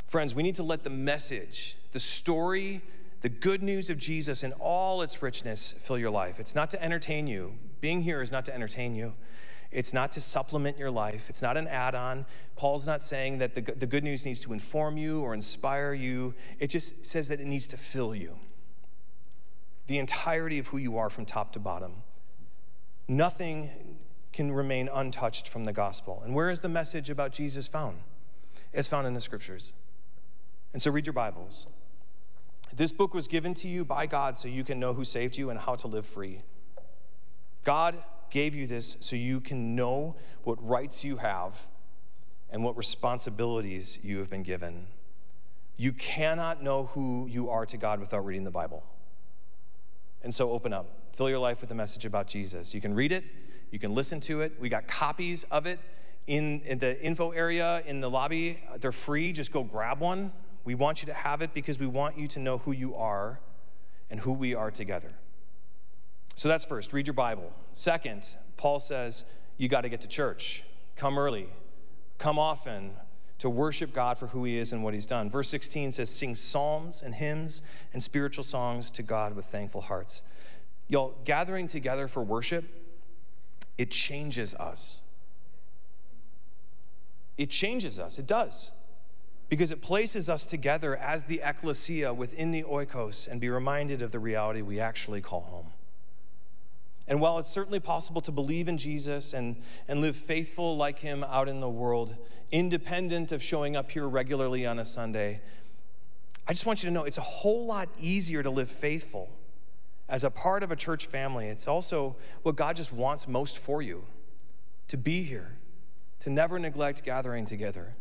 [0.08, 2.82] Friends, we need to let the message, the story,
[3.24, 6.40] the good news of Jesus in all its richness fill your life.
[6.42, 7.56] It's not to entertain you.
[7.80, 9.14] Being here is not to entertain you.
[9.72, 11.30] It's not to supplement your life.
[11.30, 12.26] It's not an add on.
[12.58, 16.36] Paul's not saying that the, the good news needs to inform you or inspire you.
[16.60, 18.38] It just says that it needs to fill you
[19.88, 22.04] the entirety of who you are from top to bottom.
[23.08, 23.70] Nothing
[24.32, 26.22] can remain untouched from the gospel.
[26.24, 28.00] And where is the message about Jesus found?
[28.74, 29.74] It's found in the scriptures.
[30.74, 31.68] And so read your Bibles.
[32.76, 35.52] This book was given to you by God so you can know who saved you
[35.52, 36.42] and how to live free.
[37.64, 37.96] God
[38.32, 41.68] gave you this so you can know what rights you have
[42.50, 44.88] and what responsibilities you have been given.
[45.78, 48.84] You cannot know who you are to God without reading the Bible.
[50.24, 50.88] And so open up.
[51.12, 52.74] Fill your life with the message about Jesus.
[52.74, 53.24] You can read it,
[53.70, 54.54] you can listen to it.
[54.60, 55.80] We got copies of it
[56.26, 58.64] in, in the info area in the lobby.
[58.80, 59.32] They're free.
[59.32, 60.32] Just go grab one.
[60.64, 63.40] We want you to have it because we want you to know who you are
[64.10, 65.14] and who we are together.
[66.36, 67.52] So that's first, read your Bible.
[67.74, 69.26] Second, Paul says
[69.58, 70.64] you got to get to church.
[70.96, 71.48] Come early,
[72.18, 72.92] come often
[73.40, 75.30] to worship God for who he is and what he's done.
[75.30, 77.62] Verse 16 says, Sing psalms and hymns
[77.92, 80.24] and spiritual songs to God with thankful hearts.
[80.88, 82.64] Y'all, gathering together for worship,
[83.78, 85.02] it changes us.
[87.38, 88.72] It changes us, it does.
[89.54, 94.12] Because it places us together as the ecclesia within the oikos and be reminded of
[94.12, 95.68] the reality we actually call home.
[97.08, 101.24] And while it's certainly possible to believe in Jesus and, and live faithful like him
[101.24, 102.16] out in the world,
[102.50, 105.40] independent of showing up here regularly on a Sunday,
[106.48, 109.30] I just want you to know it's a whole lot easier to live faithful
[110.10, 111.46] as a part of a church family.
[111.46, 114.06] It's also what God just wants most for you
[114.88, 115.60] to be here,
[116.22, 117.94] to never neglect gathering together.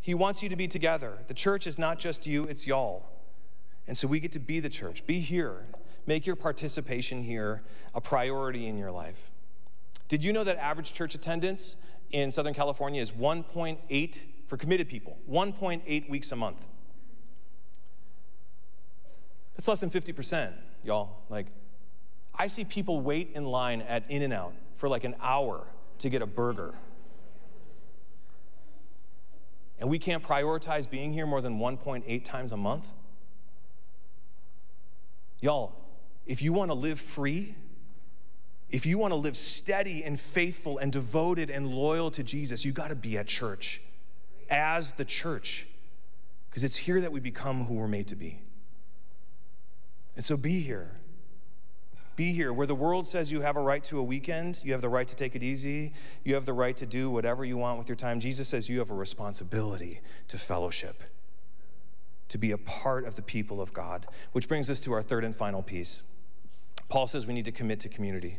[0.00, 1.18] He wants you to be together.
[1.26, 3.08] The church is not just you, it's y'all.
[3.88, 5.66] And so we get to be the church, be here,
[6.06, 7.62] Make your participation here
[7.94, 9.30] a priority in your life.
[10.08, 11.76] Did you know that average church attendance
[12.12, 16.68] in Southern California is 1.8 for committed people, 1.8 weeks a month?
[19.56, 20.52] That's less than 50%,
[20.84, 21.16] y'all.
[21.28, 21.46] Like,
[22.36, 25.66] I see people wait in line at In N Out for like an hour
[25.98, 26.74] to get a burger.
[29.78, 32.86] And we can't prioritize being here more than 1.8 times a month?
[35.40, 35.74] Y'all,
[36.26, 37.54] if you want to live free,
[38.70, 42.72] if you want to live steady and faithful and devoted and loyal to Jesus, you
[42.72, 43.80] got to be at church
[44.50, 45.66] as the church
[46.48, 48.40] because it's here that we become who we're made to be.
[50.14, 50.95] And so be here.
[52.16, 52.52] Be here.
[52.52, 55.06] Where the world says you have a right to a weekend, you have the right
[55.06, 55.92] to take it easy,
[56.24, 58.78] you have the right to do whatever you want with your time, Jesus says you
[58.78, 61.04] have a responsibility to fellowship,
[62.30, 64.06] to be a part of the people of God.
[64.32, 66.04] Which brings us to our third and final piece.
[66.88, 68.38] Paul says we need to commit to community.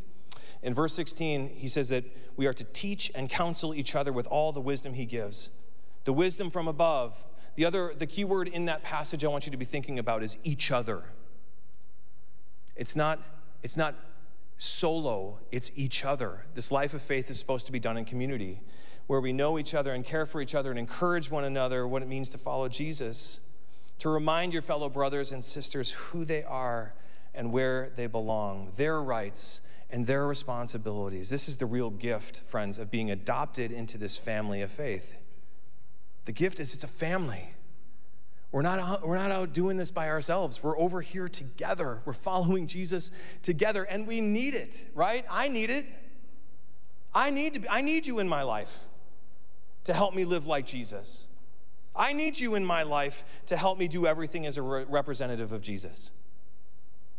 [0.64, 2.04] In verse 16, he says that
[2.36, 5.52] we are to teach and counsel each other with all the wisdom he gives.
[6.06, 7.26] The wisdom from above.
[7.56, 10.24] The other, the key word in that passage I want you to be thinking about
[10.24, 11.04] is each other.
[12.76, 13.20] It's not,
[13.64, 13.96] it's not
[14.58, 16.46] solo, it's each other.
[16.56, 18.62] This life of faith is supposed to be done in community,
[19.08, 22.02] where we know each other and care for each other and encourage one another what
[22.02, 23.42] it means to follow Jesus.
[24.00, 26.94] To remind your fellow brothers and sisters who they are
[27.34, 31.30] and where they belong, their rights and their responsibilities.
[31.30, 35.16] This is the real gift, friends, of being adopted into this family of faith.
[36.26, 37.54] The gift is it's a family.
[38.58, 40.64] We're not, out, we're not out doing this by ourselves.
[40.64, 42.02] We're over here together.
[42.06, 43.12] We're following Jesus
[43.44, 45.24] together, and we need it, right?
[45.30, 45.86] I need it.
[47.14, 48.80] I need, to, I need you in my life
[49.84, 51.28] to help me live like Jesus.
[51.96, 55.52] I need you in my life to help me do everything as a re- representative
[55.52, 56.12] of Jesus.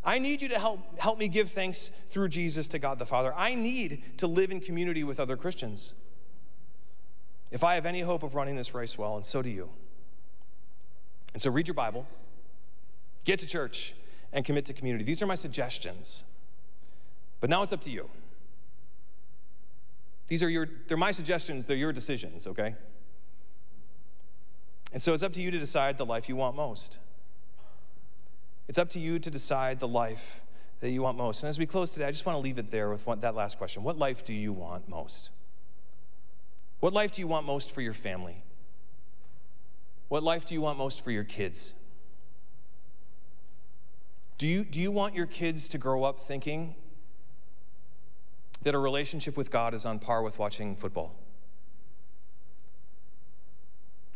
[0.05, 3.33] I need you to help, help me give thanks through Jesus to God the Father.
[3.37, 5.95] I need to live in community with other Christians.
[7.53, 9.71] If I have any hope of running this race well, and so do you.
[11.33, 12.07] And so read your Bible,
[13.25, 13.95] get to church,
[14.33, 15.05] and commit to community.
[15.05, 16.25] These are my suggestions.
[17.41, 18.11] But now it's up to you.
[20.27, 22.75] These are your, they're my suggestions, they're your decisions, okay?
[24.93, 26.99] And so it's up to you to decide the life you want most.
[28.69, 30.43] It's up to you to decide the life
[30.81, 31.43] that you want most.
[31.43, 33.35] And as we close today, I just want to leave it there with one, that
[33.35, 35.31] last question What life do you want most?
[36.81, 38.43] What life do you want most for your family?
[40.09, 41.75] What life do you want most for your kids?
[44.39, 46.75] Do you, do you want your kids to grow up thinking
[48.63, 51.15] that a relationship with God is on par with watching football?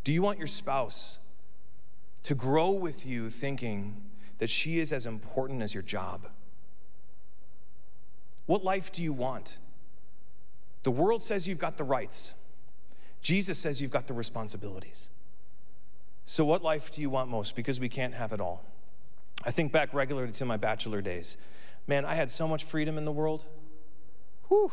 [0.05, 1.19] Do you want your spouse
[2.25, 4.03] to grow with you thinking
[4.39, 6.27] that she is as important as your job?
[8.47, 9.59] What life do you want?
[10.83, 12.35] The world says you've got the rights.
[13.21, 15.11] Jesus says you've got the responsibilities.
[16.25, 17.57] So, what life do you want most?
[17.57, 18.65] Because we can't have it all.
[19.45, 21.37] I think back regularly to my bachelor days.
[21.87, 23.47] Man, I had so much freedom in the world.
[24.49, 24.71] Whew.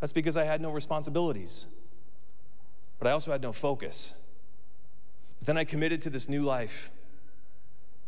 [0.00, 1.66] That's because I had no responsibilities.
[2.98, 4.14] But I also had no focus.
[5.38, 6.90] But then I committed to this new life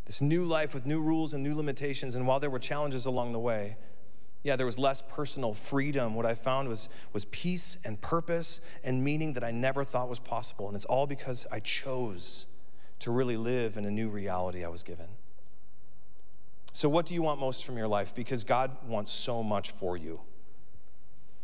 [0.07, 2.14] this new life with new rules and new limitations.
[2.14, 3.76] And while there were challenges along the way,
[4.43, 6.14] yeah, there was less personal freedom.
[6.14, 10.18] What I found was, was peace and purpose and meaning that I never thought was
[10.18, 10.66] possible.
[10.66, 12.47] And it's all because I chose
[13.01, 15.09] to really live in a new reality I was given.
[16.72, 18.14] So, what do you want most from your life?
[18.14, 20.22] Because God wants so much for you.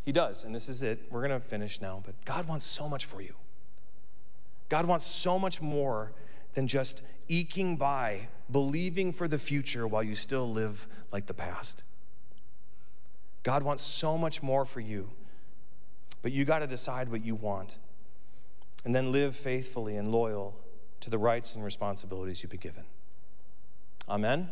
[0.04, 1.00] He does, and this is it.
[1.10, 3.34] We're going to finish now, but God wants so much for you.
[4.70, 6.12] God wants so much more
[6.54, 11.84] than just eking by, believing for the future while you still live like the past.
[13.48, 15.08] God wants so much more for you,
[16.20, 17.78] but you got to decide what you want
[18.84, 20.54] and then live faithfully and loyal
[21.00, 22.84] to the rights and responsibilities you've been given.
[24.06, 24.50] Amen.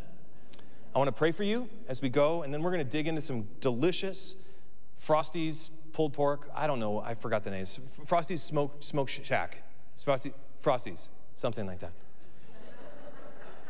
[0.95, 3.07] I want to pray for you as we go, and then we're going to dig
[3.07, 4.35] into some delicious
[4.95, 6.49] Frosty's pulled pork.
[6.55, 7.79] I don't know, I forgot the names.
[8.03, 9.61] Frosty's smoke, smoke shack.
[9.95, 11.91] Frosty, Frosty's, something like that.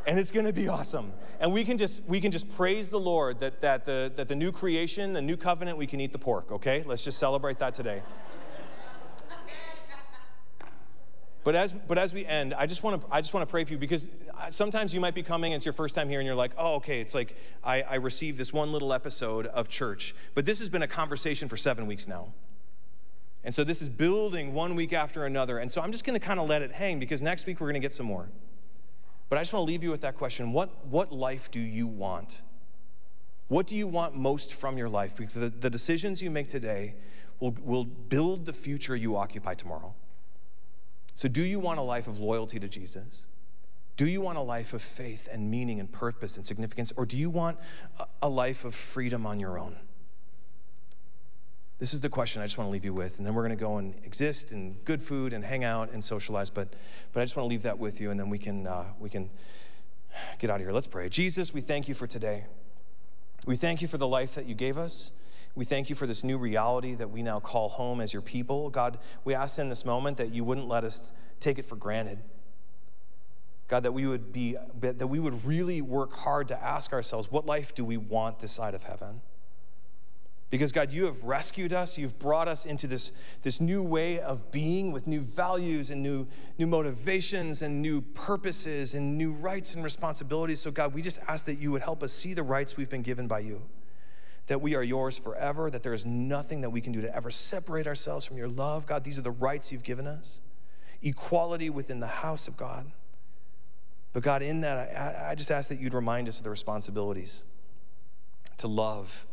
[0.08, 1.12] And it's going to be awesome.
[1.40, 4.36] And we can just we can just praise the Lord that that the that the
[4.36, 6.52] new creation, the new covenant, we can eat the pork.
[6.52, 8.02] Okay, let's just celebrate that today.
[11.44, 13.64] But as, but as we end, I just want to I just want to pray
[13.64, 16.20] for you because uh, sometimes you might be coming, and it's your first time here,
[16.20, 19.70] and you're like, oh, okay, it's like I, I received this one little episode of
[19.70, 20.14] church.
[20.36, 22.34] But this has been a conversation for seven weeks now.
[23.46, 25.58] And so this is building one week after another.
[25.58, 27.68] And so I'm just going to kind of let it hang because next week we're
[27.68, 28.28] going to get some more.
[29.30, 31.88] But I just want to leave you with that question what, what life do you
[31.88, 32.42] want?
[33.48, 35.16] What do you want most from your life?
[35.16, 36.96] Because the, the decisions you make today
[37.40, 39.94] will, will build the future you occupy tomorrow.
[41.14, 43.28] So, do you want a life of loyalty to Jesus?
[43.96, 46.94] Do you want a life of faith and meaning and purpose and significance?
[46.96, 47.58] Or do you want
[48.22, 49.78] a life of freedom on your own?
[51.80, 53.18] This is the question I just want to leave you with.
[53.18, 56.04] And then we're going to go and exist and good food and hang out and
[56.04, 56.50] socialize.
[56.50, 56.76] But,
[57.14, 59.10] but I just want to leave that with you, and then we can, uh, we
[59.10, 59.30] can
[60.40, 60.72] get out of here.
[60.72, 61.08] Let's pray.
[61.10, 62.46] Jesus, we thank you for today.
[63.46, 65.12] We thank you for the life that you gave us.
[65.54, 68.70] We thank you for this new reality that we now call home as your people.
[68.70, 72.20] God, we ask in this moment that you wouldn't let us take it for granted.
[73.68, 77.46] God, that we would be that we would really work hard to ask ourselves, what
[77.46, 79.22] life do we want this side of heaven?
[80.50, 81.98] Because God, you have rescued us.
[81.98, 83.12] You've brought us into this,
[83.44, 86.26] this new way of being with new values and new,
[86.58, 90.62] new motivations and new purposes and new rights and responsibilities.
[90.62, 93.02] So, God, we just ask that you would help us see the rights we've been
[93.02, 93.62] given by you
[94.48, 97.30] that we are yours forever, that there is nothing that we can do to ever
[97.30, 98.88] separate ourselves from your love.
[98.88, 100.40] God, these are the rights you've given us
[101.04, 102.92] equality within the house of God.
[104.14, 107.44] But God, in that, I, I just ask that you'd remind us of the responsibilities
[108.58, 109.27] to love,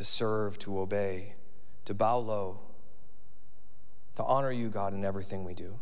[0.00, 1.34] to serve, to obey,
[1.84, 2.58] to bow low,
[4.14, 5.78] to honor you, God, in everything we do.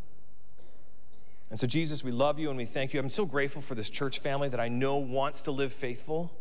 [1.50, 2.98] And so, Jesus, we love you and we thank you.
[2.98, 6.36] I'm so grateful for this church family that I know wants to live faithful.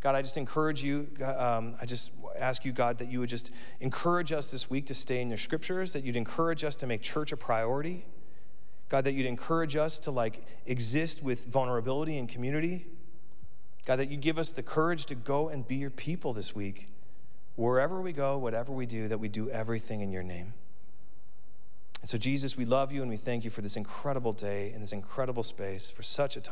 [0.00, 1.08] God, I just encourage you.
[1.20, 3.50] Um, I just ask you, God, that you would just
[3.80, 7.02] encourage us this week to stay in your scriptures, that you'd encourage us to make
[7.02, 8.06] church a priority.
[8.88, 12.86] God, that you'd encourage us to like exist with vulnerability and community.
[13.84, 16.88] God, that you give us the courage to go and be your people this week.
[17.56, 20.52] Wherever we go, whatever we do, that we do everything in your name.
[22.02, 24.82] And so, Jesus, we love you and we thank you for this incredible day and
[24.82, 26.44] this incredible space, for such a time.